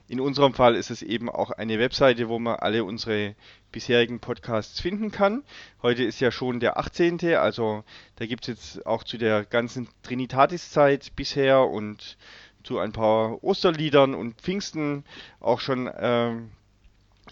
[0.09, 3.35] In unserem Fall ist es eben auch eine Webseite, wo man alle unsere
[3.71, 5.43] bisherigen Podcasts finden kann.
[5.83, 7.85] Heute ist ja schon der 18., also
[8.17, 12.17] da gibt es jetzt auch zu der ganzen Trinitatis-Zeit bisher und
[12.65, 15.05] zu ein paar Osterliedern und Pfingsten
[15.41, 16.51] auch schon ähm,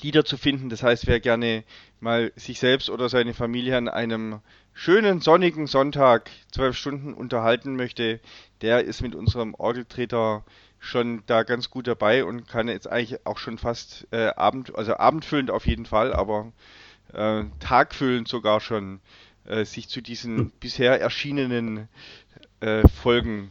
[0.01, 0.69] Lieder zu finden.
[0.69, 1.65] Das heißt, wer gerne
[2.01, 4.41] mal sich selbst oder seine Familie an einem
[4.77, 8.21] schönen sonnigen Sonntag zwölf Stunden unterhalten möchte,
[8.61, 10.45] der ist mit unserem Orgeltreter
[10.79, 14.95] schon da ganz gut dabei und kann jetzt eigentlich auch schon fast äh, Abend, also
[14.95, 16.53] abendfüllend auf jeden Fall, aber
[17.15, 19.01] äh, tagfüllend sogar schon
[19.47, 20.53] äh, sich zu diesen Hm.
[20.61, 21.89] bisher erschienenen
[22.61, 23.51] äh, Folgen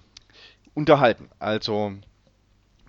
[0.76, 1.30] unterhalten.
[1.40, 1.94] Also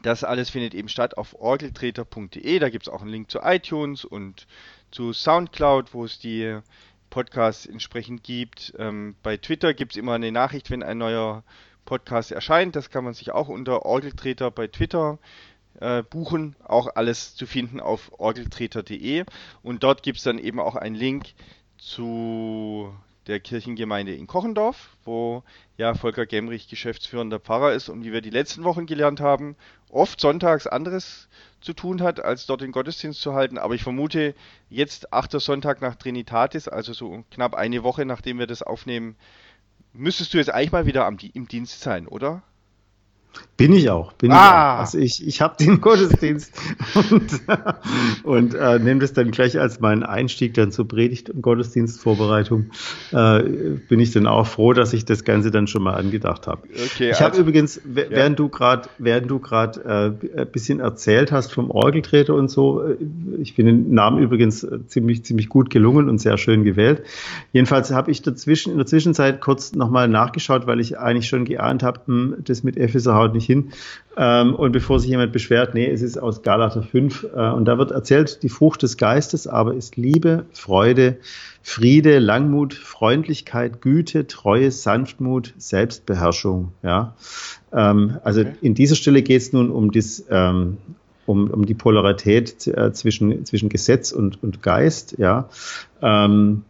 [0.03, 2.59] das alles findet eben statt auf orgeltreter.de.
[2.59, 4.47] Da gibt es auch einen Link zu iTunes und
[4.91, 6.61] zu Soundcloud, wo es die
[7.11, 8.75] Podcasts entsprechend gibt.
[8.79, 11.45] Ähm, bei Twitter gibt es immer eine Nachricht, wenn ein neuer
[11.85, 12.77] Podcast erscheint.
[12.77, 15.19] Das kann man sich auch unter Orgeltreter bei Twitter
[15.81, 16.57] äh, buchen.
[16.65, 19.25] Auch alles zu finden auf orgeltreter.de.
[19.63, 21.35] Und dort gibt es dann eben auch einen Link
[21.79, 22.95] zu
[23.27, 25.43] der Kirchengemeinde in Kochendorf, wo
[25.77, 29.57] ja Volker Gemrich geschäftsführender Pfarrer ist und wie wir die letzten Wochen gelernt haben,
[29.91, 31.29] oft sonntags anderes
[31.61, 33.59] zu tun hat, als dort den Gottesdienst zu halten.
[33.59, 34.35] Aber ich vermute,
[34.71, 39.17] jetzt achter Sonntag nach Trinitatis, also so knapp eine Woche nachdem wir das aufnehmen,
[39.93, 42.43] müsstest du jetzt eigentlich mal wieder am, im Dienst sein, oder?
[43.59, 44.75] Bin ich auch, bin ich Ah.
[44.75, 44.81] auch.
[44.81, 46.53] Also ich, ich habe den Gottesdienst
[47.11, 47.41] und,
[48.25, 52.67] und äh, nehme das dann gleich als meinen Einstieg dann zur Predigt- und Gottesdienstvorbereitung.
[53.13, 53.43] Äh,
[53.89, 56.63] bin ich dann auch froh, dass ich das Ganze dann schon mal angedacht habe.
[56.75, 61.33] Okay, Ich habe also- übrigens, während du gerade, während du gerade äh, ein bisschen erzählt
[61.33, 62.97] hast vom Orgeltreter und so, äh,
[63.41, 67.03] ich finde den Namen übrigens äh, ziemlich ziemlich gut gelungen und sehr schön gewählt.
[67.53, 71.83] Jedenfalls habe ich dazwischen in der Zwischenzeit kurz nochmal nachgeschaut, weil ich eigentlich schon geahnt
[71.83, 73.73] habe, hm, das mit Epheser haut nicht hin.
[74.17, 77.25] Ähm, und bevor sich jemand beschwert, nee, es ist aus Galater 5.
[77.35, 81.19] Äh, und da wird erzählt, die Frucht des Geistes aber ist Liebe, Freude,
[81.63, 86.73] Friede, Langmut, Freundlichkeit, Güte, Treue, Sanftmut, Selbstbeherrschung.
[86.83, 87.15] Ja?
[87.73, 88.55] Ähm, also okay.
[88.63, 90.79] in dieser Stelle geht es nun um, das, ähm,
[91.27, 95.17] um, um die Polarität äh, zwischen, zwischen Gesetz und, und Geist.
[95.19, 95.51] Ja?
[96.01, 96.63] Ähm,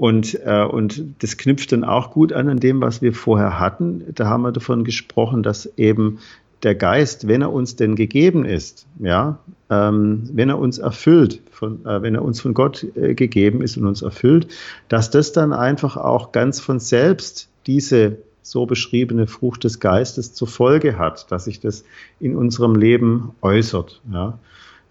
[0.00, 4.02] und, äh, und das knüpft dann auch gut an an dem, was wir vorher hatten.
[4.14, 6.20] Da haben wir davon gesprochen, dass eben
[6.62, 11.84] der Geist, wenn er uns denn gegeben ist, ja, ähm, wenn er uns erfüllt, von,
[11.84, 14.48] äh, wenn er uns von Gott äh, gegeben ist und uns erfüllt,
[14.88, 20.48] dass das dann einfach auch ganz von selbst diese so beschriebene Frucht des Geistes zur
[20.48, 21.84] Folge hat, dass sich das
[22.20, 24.00] in unserem Leben äußert.
[24.10, 24.38] Ja.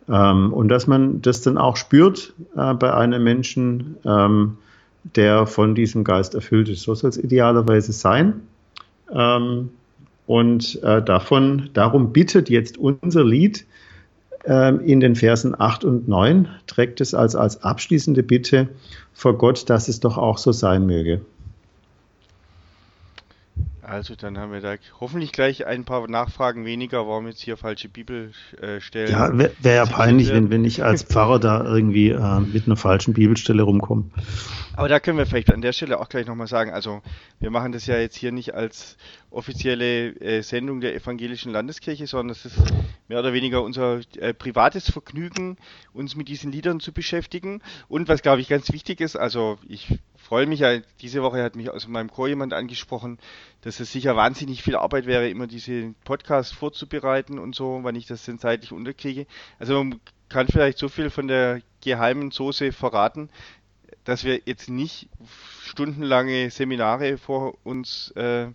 [0.07, 4.57] Ähm, und dass man das dann auch spürt äh, bei einem Menschen, ähm,
[5.03, 6.83] der von diesem Geist erfüllt ist.
[6.83, 8.41] So soll es idealerweise sein.
[9.13, 9.69] Ähm,
[10.27, 13.65] und äh, davon, darum bittet jetzt unser Lied
[14.45, 18.69] äh, in den Versen 8 und 9, trägt es als, als abschließende Bitte
[19.13, 21.21] vor Gott, dass es doch auch so sein möge.
[23.89, 27.89] Also dann haben wir da hoffentlich gleich ein paar Nachfragen weniger, warum jetzt hier falsche
[27.89, 29.11] Bibelstellen.
[29.11, 32.75] Ja, wäre wär ja peinlich, wenn, wenn ich als Pfarrer da irgendwie äh, mit einer
[32.75, 34.05] falschen Bibelstelle rumkomme.
[34.75, 37.01] Aber da können wir vielleicht an der Stelle auch gleich nochmal sagen, also
[37.39, 38.95] wir machen das ja jetzt hier nicht als
[39.31, 42.61] offizielle äh, Sendung der evangelischen Landeskirche, sondern es ist
[43.07, 45.57] mehr oder weniger unser äh, privates Vergnügen,
[45.93, 47.63] uns mit diesen Liedern zu beschäftigen.
[47.87, 49.97] Und was, glaube ich, ganz wichtig ist, also ich
[50.29, 53.17] freue mich ja, diese Woche hat mich aus meinem Chor jemand angesprochen,
[53.61, 58.05] dass es sicher wahnsinnig viel Arbeit wäre, immer diese Podcasts vorzubereiten und so, wann ich
[58.05, 59.25] das denn zeitlich unterkriege.
[59.57, 63.31] Also man kann vielleicht so viel von der geheimen Soße verraten,
[64.03, 65.09] dass wir jetzt nicht
[65.63, 68.49] stundenlange Seminare vor uns äh,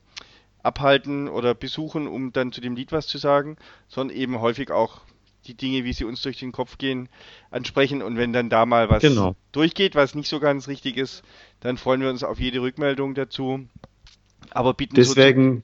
[0.62, 3.56] abhalten oder besuchen, um dann zu dem Lied was zu sagen,
[3.88, 5.00] sondern eben häufig auch
[5.46, 7.08] die Dinge, wie sie uns durch den Kopf gehen,
[7.50, 8.02] ansprechen.
[8.02, 9.36] Und wenn dann da mal was genau.
[9.52, 11.22] durchgeht, was nicht so ganz richtig ist,
[11.60, 13.66] dann freuen wir uns auf jede Rückmeldung dazu.
[14.50, 15.62] Aber bitten Deswegen,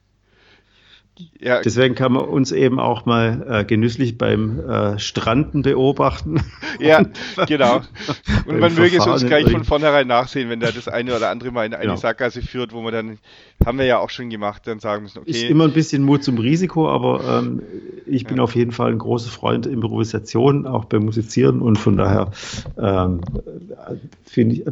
[1.40, 1.62] ja.
[1.62, 6.42] Deswegen kann man uns eben auch mal äh, genüsslich beim äh, Stranden beobachten.
[6.78, 7.04] Ja,
[7.46, 7.82] genau.
[8.46, 11.50] Und man möge es uns gleich von vornherein nachsehen, wenn da das eine oder andere
[11.50, 11.96] mal in eine genau.
[11.96, 13.18] Sackgasse führt, wo man dann,
[13.66, 15.30] haben wir ja auch schon gemacht, dann sagen müssen, okay.
[15.30, 17.62] Ist immer ein bisschen Mut zum Risiko, aber ähm,
[18.06, 18.42] ich bin ja.
[18.42, 22.30] auf jeden Fall ein großer Freund Improvisation, auch beim Musizieren und von daher
[22.78, 23.20] ähm,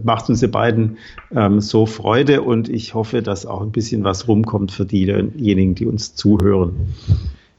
[0.02, 0.96] macht uns die beiden
[1.34, 5.84] ähm, so Freude und ich hoffe, dass auch ein bisschen was rumkommt für diejenigen, die
[5.84, 6.94] uns zuhören zuhören.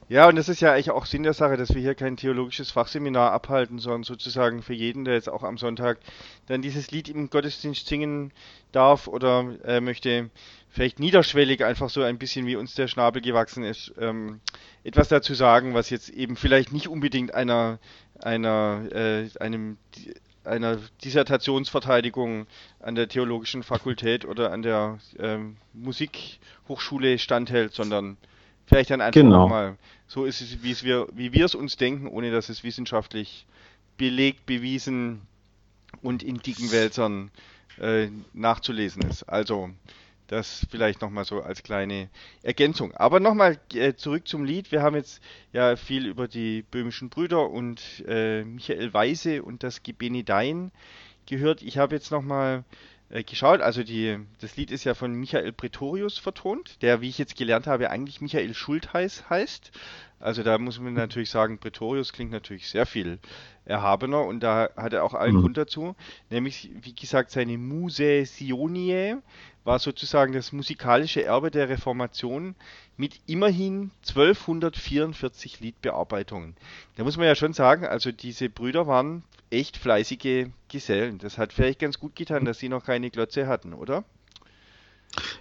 [0.08, 2.72] Ja, und das ist ja eigentlich auch Sinn der Sache, dass wir hier kein theologisches
[2.72, 6.00] Fachseminar abhalten, sondern sozusagen für jeden, der jetzt auch am Sonntag
[6.48, 8.32] dann dieses Lied im Gottesdienst singen
[8.72, 10.32] darf oder äh, möchte,
[10.68, 14.40] vielleicht niederschwellig einfach so ein bisschen wie uns der Schnabel gewachsen ist, ähm,
[14.84, 17.78] etwas dazu sagen, was jetzt eben vielleicht nicht unbedingt einer,
[18.20, 19.78] einer, äh, einem,
[20.44, 22.48] einer Dissertationsverteidigung
[22.80, 28.18] an der theologischen Fakultät oder an der ähm, Musikhochschule standhält, sondern
[28.70, 29.48] Vielleicht dann einfach genau.
[29.48, 33.48] mal, so ist es, wie wir, wie wir es uns denken, ohne dass es wissenschaftlich
[33.98, 35.22] belegt, bewiesen
[36.04, 37.32] und in dicken Wälzern
[37.80, 39.24] äh, nachzulesen ist.
[39.24, 39.72] Also,
[40.28, 42.10] das vielleicht nochmal so als kleine
[42.44, 42.94] Ergänzung.
[42.94, 44.72] Aber nochmal äh, zurück zum Lied.
[44.72, 45.20] Wir haben jetzt
[45.52, 50.72] ja viel über die böhmischen Brüder und äh, Michael Weise und das Gebenedein
[51.26, 51.64] gehört.
[51.64, 52.64] Ich habe jetzt nochmal
[53.10, 53.62] äh, geschaut.
[53.62, 57.68] Also die, das Lied ist ja von Michael Pretorius vertont, der, wie ich jetzt gelernt
[57.68, 59.72] habe, eigentlich Michael Schultheiß heißt.
[60.20, 63.20] Also da muss man natürlich sagen, Pretorius klingt natürlich sehr viel
[63.66, 65.42] erhabener und da hat er auch allen mhm.
[65.42, 65.96] Grund dazu.
[66.30, 69.22] Nämlich, wie gesagt, seine Muse Sioniae
[69.70, 72.56] war sozusagen das musikalische Erbe der Reformation
[72.98, 76.56] mit immerhin 1244 Liedbearbeitungen.
[76.98, 81.20] Da muss man ja schon sagen, also diese Brüder waren echt fleißige Gesellen.
[81.20, 84.06] Das hat vielleicht ganz gut getan, dass sie noch keine Glotze hatten, oder?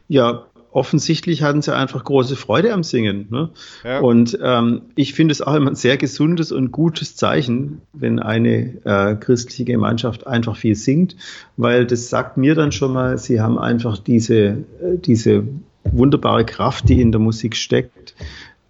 [0.09, 3.27] Ja, offensichtlich hatten sie einfach große Freude am Singen.
[3.31, 3.51] Ne?
[3.85, 4.01] Ja.
[4.01, 8.75] Und ähm, ich finde es auch immer ein sehr gesundes und gutes Zeichen, wenn eine
[8.85, 11.17] äh, christliche Gemeinschaft einfach viel singt,
[11.57, 14.57] weil das sagt mir dann schon mal, sie haben einfach diese, äh,
[14.97, 15.45] diese
[15.85, 18.15] wunderbare Kraft, die in der Musik steckt,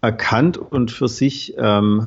[0.00, 2.06] erkannt und für sich ähm,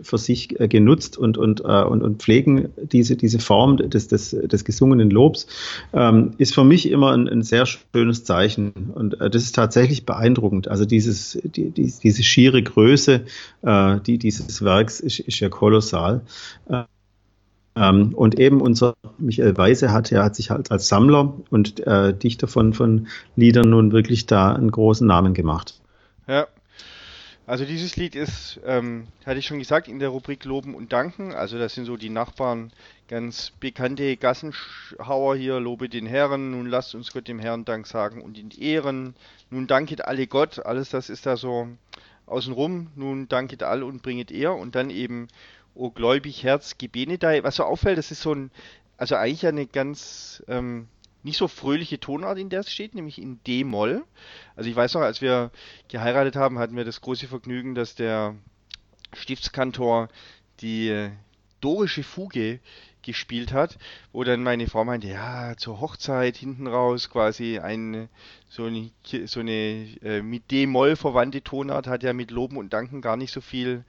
[0.00, 4.30] für sich äh, genutzt und, und, äh, und, und pflegen diese, diese Form des, des,
[4.30, 5.46] des gesungenen Lobs,
[5.92, 8.72] ähm, ist für mich immer ein, ein sehr schönes Zeichen.
[8.94, 10.68] Und äh, das ist tatsächlich beeindruckend.
[10.68, 13.22] Also dieses, die, die, diese schiere Größe
[13.62, 16.22] äh, die, dieses Werks ist, ist ja kolossal.
[17.76, 22.14] Ähm, und eben unser Michael Weise hat, er hat sich halt als Sammler und äh,
[22.14, 25.80] Dichter von, von Liedern nun wirklich da einen großen Namen gemacht.
[26.26, 26.46] Ja,
[27.48, 31.32] Also dieses Lied ist, ähm, hatte ich schon gesagt, in der Rubrik Loben und Danken.
[31.32, 32.72] Also das sind so die Nachbarn,
[33.06, 38.20] ganz bekannte Gassenhauer hier, lobe den Herrn, nun lasst uns Gott dem Herrn Dank sagen
[38.20, 39.14] und ihn ehren.
[39.48, 41.68] Nun danket alle Gott, alles das ist da so
[42.26, 45.28] außenrum, nun danket all und bringet er und dann eben
[45.76, 47.44] O gläubig Herz, Gebenedei.
[47.44, 48.50] Was so auffällt, das ist so ein,
[48.96, 50.88] also eigentlich eine ganz ähm,
[51.26, 54.04] nicht so fröhliche Tonart, in der es steht, nämlich in D-Moll.
[54.54, 55.50] Also ich weiß noch, als wir
[55.88, 58.36] geheiratet haben, hatten wir das große Vergnügen, dass der
[59.12, 60.08] Stiftskantor
[60.60, 61.10] die
[61.60, 62.60] dorische Fuge
[63.02, 63.76] gespielt hat,
[64.12, 68.08] wo dann meine Frau meinte, ja, zur Hochzeit hinten raus quasi ein,
[68.48, 68.90] so eine,
[69.26, 73.32] so eine äh, mit D-Moll verwandte Tonart hat ja mit Loben und Danken gar nicht
[73.32, 73.84] so viel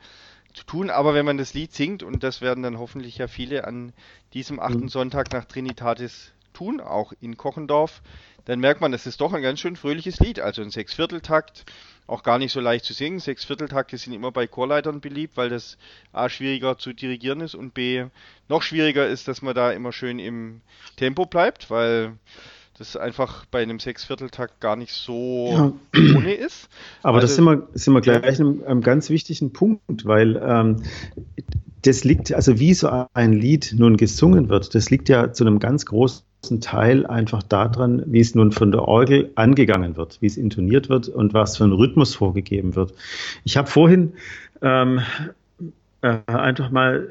[0.53, 3.65] zu tun, aber wenn man das Lied singt, und das werden dann hoffentlich ja viele
[3.65, 3.93] an
[4.33, 4.89] diesem achten mhm.
[4.89, 8.01] Sonntag nach Trinitatis tun, auch in Kochendorf,
[8.45, 10.39] dann merkt man, das ist doch ein ganz schön fröhliches Lied.
[10.39, 11.65] Also ein Sechsvierteltakt,
[12.07, 13.19] auch gar nicht so leicht zu singen.
[13.19, 15.77] Sechsvierteltakte sind immer bei Chorleitern beliebt, weil das
[16.13, 18.05] A schwieriger zu dirigieren ist und B
[18.47, 20.61] noch schwieriger ist, dass man da immer schön im
[20.95, 22.13] Tempo bleibt, weil
[22.77, 25.73] das einfach bei einem Sechsvierteltakt gar nicht so ja.
[26.15, 26.69] ohne ist.
[27.03, 30.83] Aber also, das sind wir, sind wir gleich einem, einem ganz wichtigen Punkt, weil ähm,
[31.87, 35.59] das liegt, also wie so ein Lied nun gesungen wird, das liegt ja zu einem
[35.59, 40.35] ganz großen Teil einfach daran, wie es nun von der Orgel angegangen wird, wie es
[40.35, 42.93] intoniert wird und was für ein Rhythmus vorgegeben wird.
[43.45, 44.13] Ich habe vorhin
[44.61, 44.99] ähm,
[46.01, 47.07] äh, einfach mal,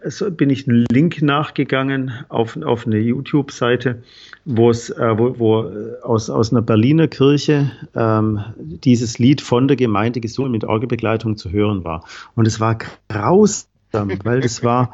[0.00, 4.02] äh, bin ich einen Link nachgegangen auf, auf eine YouTube-Seite,
[4.44, 4.74] wo äh,
[5.18, 10.52] wo, wo äh, aus, aus einer Berliner Kirche ähm, dieses Lied von der Gemeinde gesungen
[10.52, 12.04] mit Orgelbegleitung zu hören war.
[12.34, 12.78] Und es war
[13.08, 13.66] grausam,
[14.24, 14.92] weil das war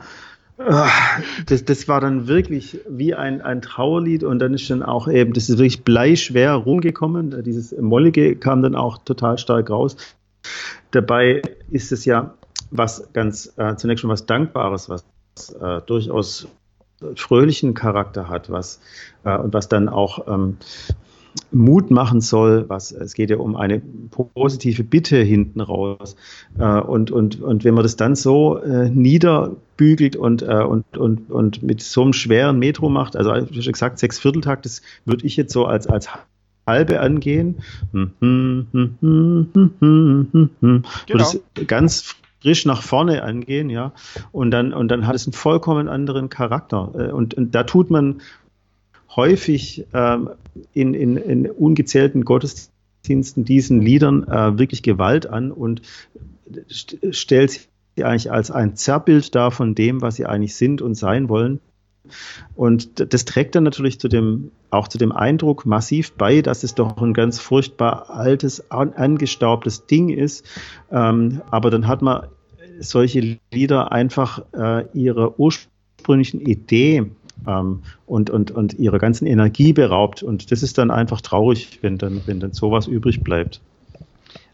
[1.46, 5.32] das, das war dann wirklich wie ein, ein Trauerlied und dann ist dann auch eben,
[5.32, 7.42] das ist wirklich bleischwer rumgekommen.
[7.42, 9.96] Dieses Mollige kam dann auch total stark raus.
[10.90, 12.34] Dabei ist es ja
[12.70, 15.04] was ganz, äh, zunächst schon was Dankbares, was
[15.60, 16.48] äh, durchaus
[17.16, 18.80] fröhlichen Charakter hat, was
[19.24, 20.58] äh, und was dann auch ähm,
[21.50, 23.80] Mut machen soll, was es geht ja um eine
[24.34, 26.16] positive Bitte hinten raus.
[26.58, 31.30] Äh, und, und, und wenn man das dann so äh, niederbügelt und, äh, und, und,
[31.30, 35.26] und mit so einem schweren Metro macht, also wie schon gesagt, sechs Vierteltakt, das würde
[35.26, 36.08] ich jetzt so als, als
[36.66, 37.56] halbe angehen.
[37.92, 38.78] Genau.
[41.08, 43.92] Das ganz frisch nach vorne angehen, ja.
[44.32, 47.14] Und dann, und dann hat es einen vollkommen anderen Charakter.
[47.14, 48.20] Und, und da tut man
[49.16, 50.30] häufig ähm,
[50.72, 55.82] in, in, in ungezählten Gottesdiensten diesen Liedern äh, wirklich Gewalt an und
[56.70, 60.94] st stellt sie eigentlich als ein Zerrbild dar von dem, was sie eigentlich sind und
[60.94, 61.60] sein wollen.
[62.54, 66.74] Und das trägt dann natürlich zu dem, auch zu dem Eindruck massiv bei, dass es
[66.74, 70.44] doch ein ganz furchtbar altes, angestaubtes Ding ist.
[70.90, 72.26] Ähm, aber dann hat man
[72.80, 77.10] solche Lieder einfach äh, ihrer ursprünglichen Idee
[77.46, 80.22] ähm, und, und, und ihrer ganzen Energie beraubt.
[80.22, 83.60] Und das ist dann einfach traurig, wenn dann, wenn dann sowas übrig bleibt.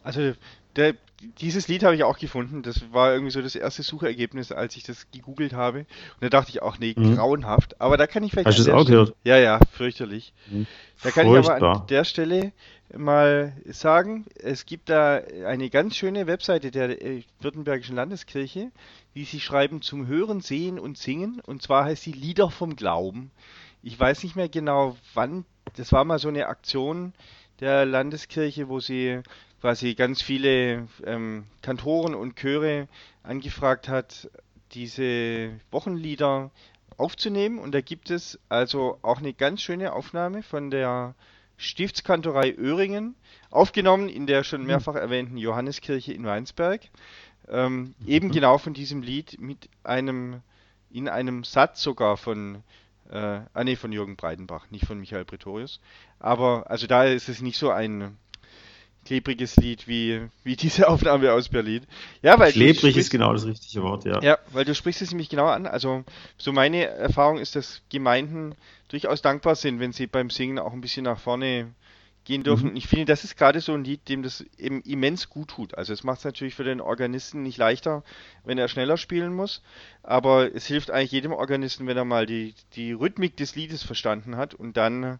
[0.02, 0.32] Also
[0.76, 0.94] der,
[1.40, 2.62] dieses Lied habe ich auch gefunden.
[2.62, 5.80] Das war irgendwie so das erste Suchergebnis, als ich das gegoogelt habe.
[5.80, 5.86] Und
[6.20, 7.16] da dachte ich auch, nee, mhm.
[7.16, 7.80] grauenhaft.
[7.80, 8.46] Aber da kann ich vielleicht.
[8.46, 9.14] Hast du das auch gehört?
[9.24, 10.32] Ja, ja, fürchterlich.
[10.50, 10.66] Mhm.
[11.02, 11.56] Da kann Furchtbar.
[11.56, 12.52] ich aber an der Stelle
[12.96, 18.70] mal sagen, es gibt da eine ganz schöne Webseite der äh, Württembergischen Landeskirche,
[19.12, 21.40] wie sie schreiben, zum Hören, Sehen und Singen.
[21.40, 23.30] Und zwar heißt sie Lieder vom Glauben.
[23.82, 25.44] Ich weiß nicht mehr genau wann,
[25.76, 27.12] das war mal so eine Aktion
[27.60, 29.20] der Landeskirche, wo sie
[29.60, 32.88] quasi ganz viele ähm, Kantoren und Chöre
[33.22, 34.30] angefragt hat,
[34.72, 36.50] diese Wochenlieder
[36.96, 37.58] aufzunehmen.
[37.58, 41.14] Und da gibt es also auch eine ganz schöne Aufnahme von der
[41.58, 43.16] Stiftskantorei Öhringen,
[43.50, 46.82] aufgenommen in der schon mehrfach erwähnten Johanneskirche in Weinsberg.
[47.48, 50.40] Ähm, eben genau von diesem Lied mit einem,
[50.90, 52.62] in einem Satz sogar von,
[53.10, 55.80] äh, ah nee, von Jürgen Breitenbach, nicht von Michael Pretorius.
[56.20, 58.16] Aber, also da ist es nicht so ein
[59.08, 61.86] klebriges Lied wie, wie diese Aufnahme aus Berlin.
[62.20, 64.20] Ja, weil Klebrig sprichst, ist genau das richtige Wort, ja.
[64.22, 65.66] Ja, weil du sprichst es nämlich genau an.
[65.66, 66.04] Also,
[66.36, 68.54] so meine Erfahrung ist, dass Gemeinden
[68.88, 71.68] durchaus dankbar sind, wenn sie beim Singen auch ein bisschen nach vorne
[72.24, 72.70] gehen dürfen.
[72.70, 72.76] Mhm.
[72.76, 75.74] Ich finde, das ist gerade so ein Lied, dem das eben immens gut tut.
[75.78, 78.04] Also es macht es natürlich für den Organisten nicht leichter,
[78.44, 79.62] wenn er schneller spielen muss,
[80.02, 84.36] aber es hilft eigentlich jedem Organisten, wenn er mal die, die Rhythmik des Liedes verstanden
[84.36, 85.18] hat und dann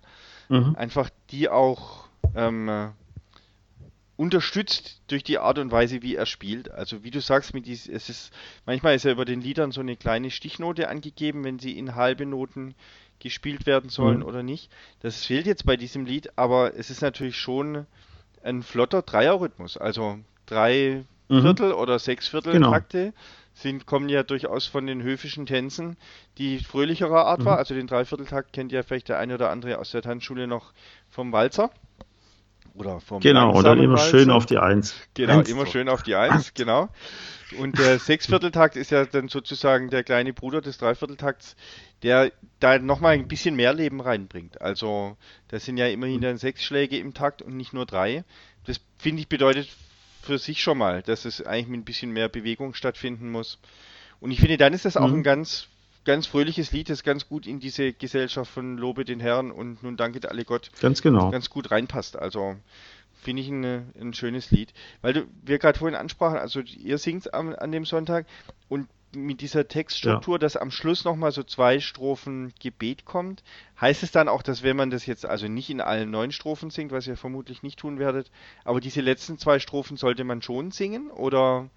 [0.51, 0.77] mhm.
[0.77, 2.91] einfach die auch ähm,
[4.19, 6.73] unterstützt durch die Art und Weise, wie er spielt.
[6.73, 8.33] Also wie du sagst, mit dies, es ist
[8.67, 12.27] manchmal ist ja über den Liedern so eine kleine Stichnote angegeben, wenn sie in halbe
[12.27, 12.75] Noten
[13.21, 14.25] gespielt werden sollen mhm.
[14.25, 14.71] oder nicht.
[15.01, 17.87] Das fehlt jetzt bei diesem Lied, aber es ist natürlich schon
[18.43, 19.77] ein flotter Dreierrhythmus.
[19.77, 21.43] Also drei mhm.
[21.43, 22.73] Viertel oder sechs Viertel genau.
[22.73, 23.13] Takte
[23.55, 25.97] sind, kommen ja durchaus von den höfischen Tänzen,
[26.39, 27.45] die fröhlicherer Art mhm.
[27.45, 27.59] war.
[27.59, 30.73] Also den Dreivierteltakt kennt ja vielleicht der eine oder andere aus der Tanzschule noch
[31.09, 31.71] vom Walzer.
[32.79, 34.11] Oder vom Genau, und dann immer Walzer.
[34.11, 34.95] schön auf die Eins.
[35.15, 35.73] Genau, Eins immer drauf.
[35.73, 36.89] schön auf die Eins, genau.
[37.59, 41.57] Und der Sechsvierteltakt ist ja dann sozusagen der kleine Bruder des Dreivierteltakts,
[42.03, 44.61] der da nochmal ein bisschen mehr Leben reinbringt.
[44.61, 45.17] Also,
[45.49, 48.25] das sind ja immerhin dann sechs Schläge im Takt und nicht nur drei.
[48.65, 49.69] Das finde ich bedeutet
[50.23, 53.59] für sich schon mal, dass es eigentlich mit ein bisschen mehr Bewegung stattfinden muss.
[54.21, 55.17] Und ich finde, dann ist das auch mhm.
[55.17, 55.69] ein ganz,
[56.05, 59.97] ganz fröhliches Lied, das ganz gut in diese Gesellschaft von Lobe den Herrn und nun
[59.97, 62.17] danket alle Gott ganz genau ganz gut reinpasst.
[62.17, 62.57] Also
[63.23, 64.73] finde ich ein, ein schönes Lied.
[65.03, 68.27] Weil du, wir gerade vorhin ansprachen, also ihr singt an, an dem Sonntag
[68.69, 70.39] und mit dieser Textstruktur, ja.
[70.39, 73.43] dass am Schluss nochmal so zwei Strophen Gebet kommt.
[73.81, 76.71] Heißt es dann auch, dass wenn man das jetzt also nicht in allen neun Strophen
[76.71, 78.31] singt, was ihr vermutlich nicht tun werdet,
[78.65, 81.11] aber diese letzten zwei Strophen sollte man schon singen?
[81.11, 81.71] Oder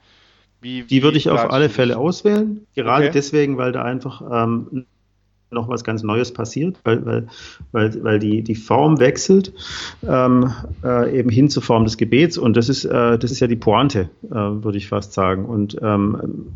[0.62, 0.84] wie?
[0.84, 3.14] Die würde ich auf alle Fälle auswählen, gerade okay.
[3.14, 4.86] deswegen, weil da einfach ähm,
[5.52, 7.28] noch was ganz Neues passiert, weil, weil,
[7.72, 9.54] weil, weil die, die Form wechselt
[10.08, 10.54] ähm,
[10.84, 13.56] äh, eben hin zur Form des Gebets und das ist, äh, das ist ja die
[13.56, 15.46] Pointe, äh, würde ich fast sagen.
[15.46, 16.54] Und ähm,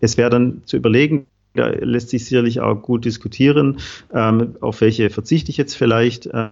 [0.00, 3.78] es wäre dann zu überlegen, da lässt sich sicherlich auch gut diskutieren,
[4.12, 6.26] ähm, auf welche verzichte ich jetzt vielleicht.
[6.26, 6.50] Äh,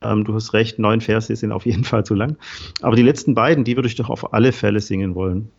[0.00, 2.36] ähm, du hast recht, neun Verse sind auf jeden Fall zu lang.
[2.82, 5.50] Aber die letzten beiden, die würde ich doch auf alle Fälle singen wollen.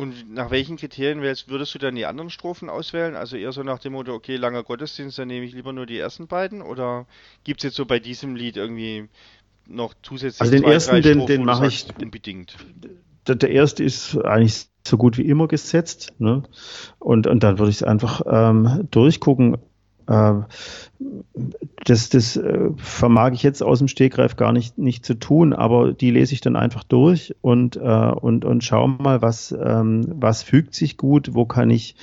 [0.00, 3.16] Und nach welchen Kriterien würdest du dann die anderen Strophen auswählen?
[3.16, 5.98] Also eher so nach dem Motto, okay, langer Gottesdienst, dann nehme ich lieber nur die
[5.98, 6.62] ersten beiden?
[6.62, 7.06] Oder
[7.44, 9.10] gibt es jetzt so bei diesem Lied irgendwie
[9.68, 12.56] noch zusätzlich Also den zwei, ersten, den, den mache ich unbedingt.
[13.26, 16.14] Der, der, erste ist eigentlich so gut wie immer gesetzt.
[16.18, 16.44] Ne?
[16.98, 19.58] Und, und dann würde ich es einfach ähm, durchgucken.
[20.10, 20.44] Ähm,
[21.84, 25.92] das, das äh, vermag ich jetzt aus dem Stegreif gar nicht, nicht zu tun, aber
[25.92, 30.42] die lese ich dann einfach durch und, äh, und, und schaue mal, was, ähm, was
[30.42, 31.94] fügt sich gut, wo kann ich,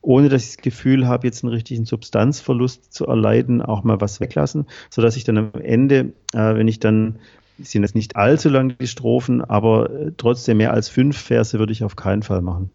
[0.00, 4.20] ohne dass ich das Gefühl habe, jetzt einen richtigen Substanzverlust zu erleiden, auch mal was
[4.20, 7.20] weglassen, sodass ich dann am Ende, äh, wenn ich dann
[7.58, 11.84] sind jetzt nicht allzu lang die Strophen, aber trotzdem mehr als fünf Verse würde ich
[11.84, 12.70] auf keinen Fall machen.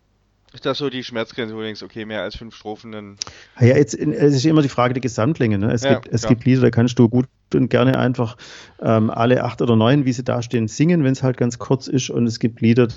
[0.58, 3.18] Ist das so die Schmerzgrenze, wo du denkst, okay, mehr als fünf Strophen, dann.
[3.60, 5.60] Ja, jetzt es ist immer die Frage der Gesamtlänge.
[5.60, 5.72] Ne?
[5.72, 6.30] Es, ja, gibt, es ja.
[6.30, 8.38] gibt Lieder, da kannst du gut und gerne einfach
[8.82, 11.88] ähm, alle acht oder neun, wie sie da stehen, singen, wenn es halt ganz kurz
[11.88, 12.10] ist.
[12.10, 12.88] Und es gibt Lieder,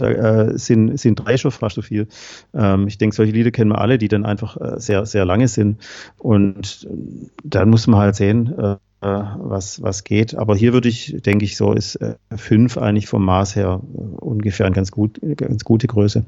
[0.00, 2.08] da äh, sind, sind drei schon fast so viel.
[2.54, 5.48] Ähm, ich denke, solche Lieder kennen wir alle, die dann einfach äh, sehr, sehr lange
[5.48, 5.80] sind.
[6.18, 10.34] Und äh, dann muss man halt sehen, äh, was, was geht.
[10.34, 13.98] Aber hier würde ich, denke ich, so ist äh, fünf eigentlich vom Maß her äh,
[13.98, 16.24] ungefähr eine ganz, gut, ganz gute Größe.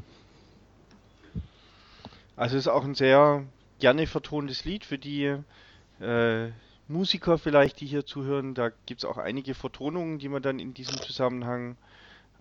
[2.37, 3.43] Also es ist auch ein sehr
[3.79, 5.37] gerne vertontes Lied für die
[6.01, 6.49] äh,
[6.89, 8.55] Musiker vielleicht, die hier zuhören.
[8.55, 11.77] Da gibt es auch einige Vertonungen, die man dann in diesem Zusammenhang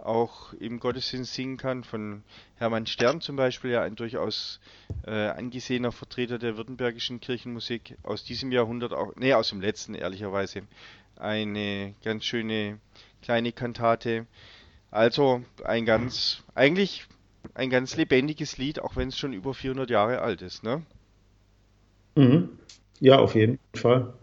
[0.05, 1.83] auch im Gottesdienst singen kann.
[1.83, 2.23] Von
[2.57, 4.59] Hermann Stern zum Beispiel, ja ein durchaus
[5.05, 10.63] äh, angesehener Vertreter der württembergischen Kirchenmusik aus diesem Jahrhundert, auch, nee, aus dem letzten ehrlicherweise,
[11.17, 12.79] eine ganz schöne
[13.21, 14.25] kleine Kantate.
[14.89, 17.05] Also ein ganz, eigentlich
[17.53, 20.83] ein ganz lebendiges Lied, auch wenn es schon über 400 Jahre alt ist, ne?
[22.15, 22.49] Mhm.
[22.99, 24.13] Ja, auf jeden Fall.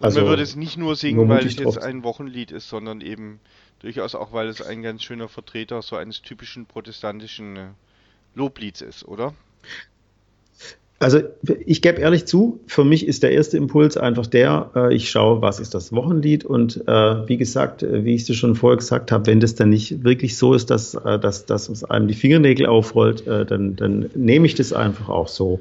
[0.00, 3.40] Also, man würde es nicht nur singen, weil es jetzt ein Wochenlied ist, sondern eben
[3.80, 7.66] Durchaus auch, weil es ein ganz schöner Vertreter so eines typischen protestantischen äh,
[8.34, 9.34] Loblieds ist, oder?
[11.00, 11.20] Also
[11.64, 15.40] ich gebe ehrlich zu, für mich ist der erste Impuls einfach der, äh, ich schaue,
[15.40, 18.78] was ist das Wochenlied und äh, wie gesagt, äh, wie ich es dir schon vorher
[18.78, 22.08] gesagt habe, wenn das dann nicht wirklich so ist, dass, äh, dass, dass uns einem
[22.08, 25.60] die Fingernägel aufrollt, äh, dann, dann nehme ich das einfach auch so.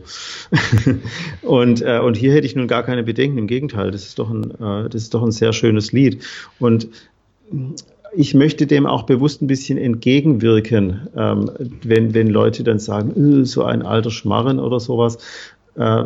[1.44, 4.54] und, und hier hätte ich nun gar keine Bedenken, im Gegenteil, das ist doch ein,
[4.60, 6.24] das ist doch ein sehr schönes Lied.
[6.60, 6.90] Und
[8.18, 11.52] ich möchte dem auch bewusst ein bisschen entgegenwirken, ähm,
[11.84, 15.20] wenn, wenn Leute dann sagen, äh, so ein alter Schmarren oder sowas.
[15.76, 16.06] Äh,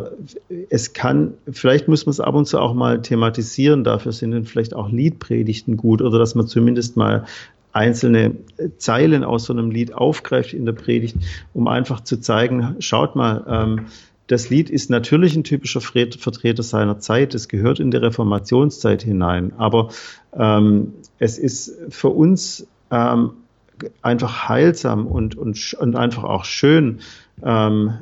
[0.68, 4.44] es kann, vielleicht muss man es ab und zu auch mal thematisieren, dafür sind dann
[4.44, 7.24] vielleicht auch Liedpredigten gut oder dass man zumindest mal
[7.72, 8.36] einzelne
[8.76, 11.16] Zeilen aus so einem Lied aufgreift in der Predigt,
[11.54, 13.86] um einfach zu zeigen, schaut mal, ähm,
[14.32, 17.34] das Lied ist natürlich ein typischer Vertreter seiner Zeit.
[17.34, 19.52] Es gehört in die Reformationszeit hinein.
[19.58, 19.90] Aber
[20.34, 23.32] ähm, es ist für uns ähm,
[24.00, 27.00] einfach heilsam und, und, und einfach auch schön,
[27.44, 27.98] ähm,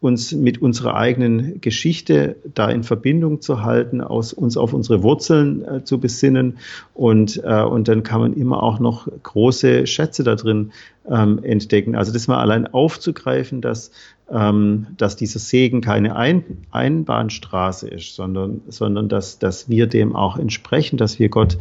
[0.00, 5.64] uns mit unserer eigenen Geschichte da in Verbindung zu halten, aus, uns auf unsere Wurzeln
[5.64, 6.58] äh, zu besinnen
[6.92, 10.72] und, äh, und dann kann man immer auch noch große Schätze da drin
[11.10, 11.96] ähm, entdecken.
[11.96, 13.92] Also das mal allein aufzugreifen, dass,
[14.26, 20.96] dass dieser Segen keine Ein Einbahnstraße ist, sondern, sondern dass, dass wir dem auch entsprechen,
[20.96, 21.58] dass wir Gott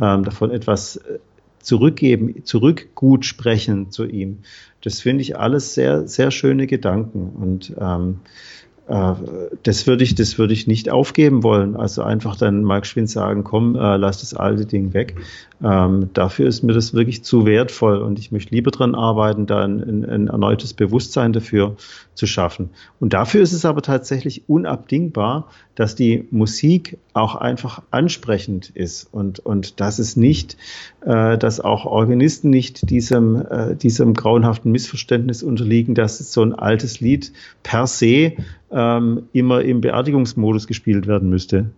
[0.00, 1.18] ähm, davon etwas äh,
[1.60, 4.38] zurückgeben, zurückgut sprechen zu ihm.
[4.82, 7.30] Das finde ich alles sehr, sehr schöne Gedanken.
[7.30, 11.74] Und ähm, äh, das würde ich, das würde ich nicht aufgeben wollen.
[11.74, 15.16] Also einfach dann mal geschwind sagen, komm, äh, lass das alte Ding weg.
[15.62, 19.64] Ähm, dafür ist mir das wirklich zu wertvoll und ich möchte lieber dran arbeiten, da
[19.64, 21.76] ein, ein, erneutes Bewusstsein dafür
[22.14, 22.70] zu schaffen.
[23.00, 29.40] Und dafür ist es aber tatsächlich unabdingbar, dass die Musik auch einfach ansprechend ist und,
[29.40, 30.58] und dass es nicht,
[31.00, 37.00] äh, dass auch Organisten nicht diesem, äh, diesem grauenhaften Missverständnis unterliegen, dass so ein altes
[37.00, 37.32] Lied
[37.62, 38.34] per se
[38.76, 41.70] ähm, immer im Beerdigungsmodus gespielt werden müsste.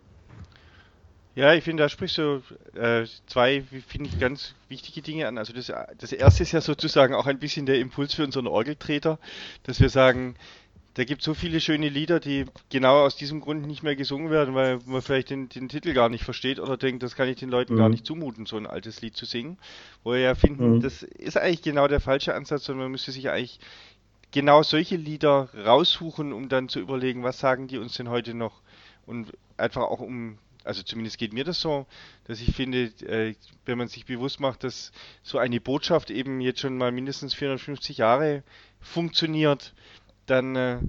[1.37, 2.43] Ja, ich finde, da sprichst du
[2.75, 5.39] äh, zwei, finde ich, ganz wichtige Dinge an.
[5.39, 9.21] Also das, das erste ist ja sozusagen auch ein bisschen der Impuls für unseren Orgeltreter,
[9.63, 10.35] dass wir sagen,
[10.95, 14.33] da gibt es so viele schöne Lieder, die genau aus diesem Grund nicht mehr gesungen
[14.33, 17.37] werden, weil man vielleicht den, den Titel gar nicht versteht oder denkt, das kann ich
[17.37, 17.79] den Leuten mhm.
[17.79, 19.59] gar nicht zumuten, so ein altes Lied zu singen.
[20.03, 20.81] Wo wir ja finden, mhm.
[20.81, 23.61] das ist eigentlich genau der falsche Ansatz, sondern man müsste sich eigentlich
[24.31, 28.61] genau solche Lieder raussuchen, um dann zu überlegen, was sagen die uns denn heute noch
[29.07, 31.87] und einfach auch um also zumindest geht mir das so,
[32.25, 36.61] dass ich finde, äh, wenn man sich bewusst macht, dass so eine Botschaft eben jetzt
[36.61, 38.43] schon mal mindestens 450 Jahre
[38.79, 39.73] funktioniert,
[40.27, 40.81] dann äh,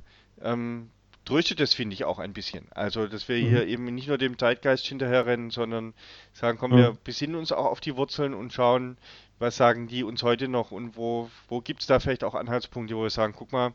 [0.42, 0.90] ähm,
[1.24, 2.68] tröstet das, finde ich, auch ein bisschen.
[2.72, 3.48] Also, dass wir mhm.
[3.48, 5.94] hier eben nicht nur dem Zeitgeist hinterherrennen, sondern
[6.34, 6.78] sagen, komm, mhm.
[6.78, 8.98] wir besinnen uns auch auf die Wurzeln und schauen,
[9.40, 12.96] was sagen die uns heute noch und wo, wo gibt es da vielleicht auch Anhaltspunkte,
[12.96, 13.74] wo wir sagen, guck mal,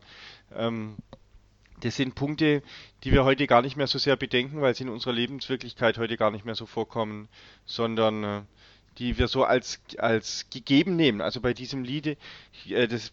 [0.55, 0.95] ähm,
[1.81, 2.63] das sind Punkte,
[3.03, 6.17] die wir heute gar nicht mehr so sehr bedenken, weil sie in unserer Lebenswirklichkeit heute
[6.17, 7.27] gar nicht mehr so vorkommen,
[7.65, 8.41] sondern äh,
[8.97, 11.21] die wir so als, als gegeben nehmen.
[11.21, 12.17] Also bei diesem Lied,
[12.69, 13.11] äh, das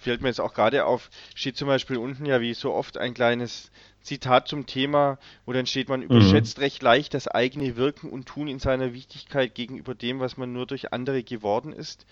[0.00, 3.14] fällt mir jetzt auch gerade auf, steht zum Beispiel unten ja wie so oft ein
[3.14, 3.70] kleines
[4.02, 6.06] Zitat zum Thema, wo dann steht, man mhm.
[6.06, 6.64] überschätzt mhm.
[6.64, 10.66] recht leicht das eigene Wirken und Tun in seiner Wichtigkeit gegenüber dem, was man nur
[10.66, 12.06] durch andere geworden ist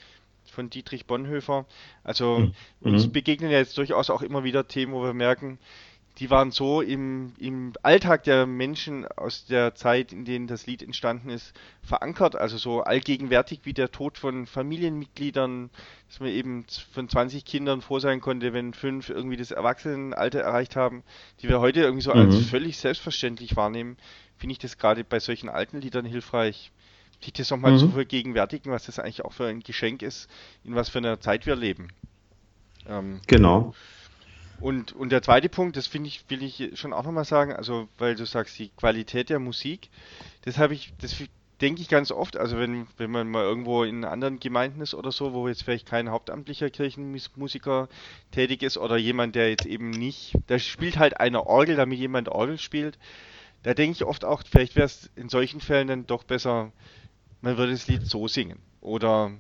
[0.51, 1.67] von Dietrich Bonhoeffer.
[2.03, 2.53] Also mhm.
[2.81, 5.59] uns begegnen ja jetzt durchaus auch immer wieder Themen, wo wir merken,
[6.19, 10.83] die waren so im, im Alltag der Menschen aus der Zeit, in denen das Lied
[10.83, 11.53] entstanden ist,
[11.83, 15.71] verankert, also so allgegenwärtig wie der Tod von Familienmitgliedern,
[16.09, 20.77] dass man eben von 20 Kindern froh sein konnte, wenn fünf irgendwie das Erwachsenenalter erreicht
[20.77, 21.03] haben,
[21.43, 22.21] die wir heute irgendwie so mhm.
[22.21, 23.97] als völlig selbstverständlich wahrnehmen,
[24.37, 26.71] finde ich das gerade bei solchen alten Liedern hilfreich,
[27.21, 27.79] sich das nochmal mhm.
[27.79, 30.31] zu vergegenwärtigen, was das eigentlich auch für ein Geschenk ist,
[30.63, 31.89] in was für einer Zeit wir leben.
[32.87, 33.75] Ähm, genau.
[34.61, 37.89] Und, und der zweite Punkt, das finde ich, will ich schon auch nochmal sagen, also
[37.99, 39.91] weil du sagst, die Qualität der Musik,
[40.43, 41.15] das habe ich, das
[41.61, 45.13] denke ich ganz oft, also wenn, wenn man mal irgendwo in anderen Gemeinden ist oder
[45.13, 47.89] so, wo jetzt vielleicht kein hauptamtlicher Kirchenmusiker
[48.33, 52.29] tätig ist oder jemand, der jetzt eben nicht, da spielt halt eine Orgel, damit jemand
[52.29, 52.99] Orgel spielt,
[53.63, 56.73] da denke ich oft auch, vielleicht wäre es in solchen Fällen dann doch besser,
[57.41, 59.33] man würde das Lied so singen oder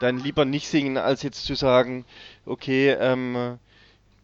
[0.00, 2.04] dann lieber nicht singen, als jetzt zu sagen,
[2.44, 3.58] okay, ähm,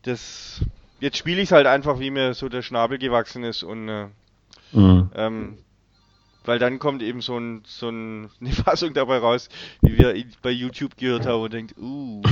[0.03, 0.61] das
[1.01, 4.07] jetzt spiele ich es halt einfach, wie mir so der Schnabel gewachsen ist und äh,
[4.73, 5.11] mhm.
[5.15, 5.59] ähm,
[6.45, 9.49] weil dann kommt eben so, ein, so ein, eine Fassung dabei raus,
[9.83, 12.23] wie wir bei YouTube gehört haben und denkt, uh,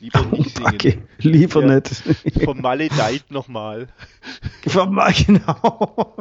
[0.00, 0.74] lieber nicht singen.
[0.74, 1.88] Okay, lieber ja, nicht.
[2.44, 3.88] Vermaledeit nochmal.
[4.66, 6.16] Vermal, genau.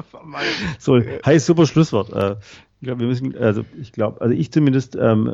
[0.78, 2.12] so, heißt super Schlusswort.
[2.14, 2.36] Äh,
[2.80, 5.34] ich glaube, wir müssen, also ich glaube, also ich zumindest ähm,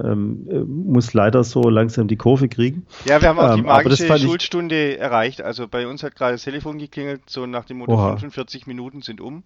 [0.50, 2.86] ähm, muss leider so langsam die Kurve kriegen.
[3.04, 5.42] Ja, wir haben auch die ähm, magische Schulstunde erreicht.
[5.42, 8.12] Also bei uns hat gerade das Telefon geklingelt, so nach dem Motto Oha.
[8.12, 9.44] 45 Minuten sind um.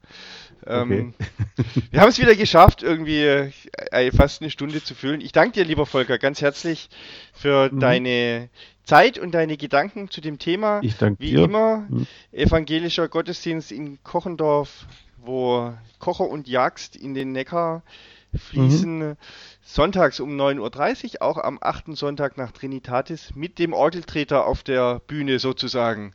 [0.67, 1.81] Ähm, okay.
[1.91, 5.19] wir haben es wieder geschafft, irgendwie äh, fast eine Stunde zu füllen.
[5.19, 6.89] Ich danke dir, lieber Volker, ganz herzlich
[7.33, 7.79] für mhm.
[7.79, 8.49] deine
[8.83, 10.81] Zeit und deine Gedanken zu dem Thema.
[10.83, 11.45] Ich danke Wie dir.
[11.45, 12.05] immer, mhm.
[12.31, 14.85] evangelischer Gottesdienst in Kochendorf
[15.17, 17.83] wo Kocher und Jagst in den Neckar
[18.35, 18.99] fließen.
[18.99, 19.15] Mhm.
[19.63, 21.97] Sonntags um 9.30 Uhr, auch am 8.
[21.97, 26.13] Sonntag nach Trinitatis, mit dem Orgeltreter auf der Bühne sozusagen.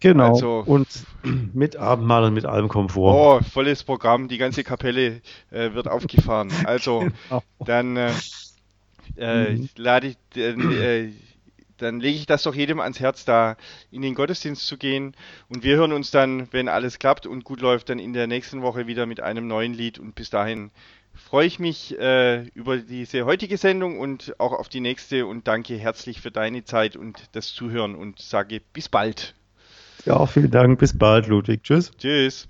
[0.00, 0.32] Genau.
[0.32, 0.88] Also, und
[1.54, 3.14] mit Abendmahl und mit allem Komfort.
[3.14, 4.28] Oh, volles Programm.
[4.28, 6.50] Die ganze Kapelle äh, wird aufgefahren.
[6.64, 7.42] Also, genau.
[7.58, 8.12] dann äh,
[9.16, 9.68] äh, mhm.
[9.76, 10.16] lade ich.
[10.36, 11.10] Äh,
[11.84, 13.56] dann lege ich das doch jedem ans Herz, da
[13.90, 15.14] in den Gottesdienst zu gehen.
[15.48, 18.62] Und wir hören uns dann, wenn alles klappt und gut läuft, dann in der nächsten
[18.62, 19.98] Woche wieder mit einem neuen Lied.
[19.98, 20.70] Und bis dahin
[21.14, 25.76] freue ich mich äh, über diese heutige Sendung und auch auf die nächste und danke
[25.76, 29.34] herzlich für deine Zeit und das Zuhören und sage bis bald.
[30.04, 30.78] Ja, vielen Dank.
[30.78, 31.62] Bis bald, Ludwig.
[31.62, 31.92] Tschüss.
[31.96, 32.48] Tschüss.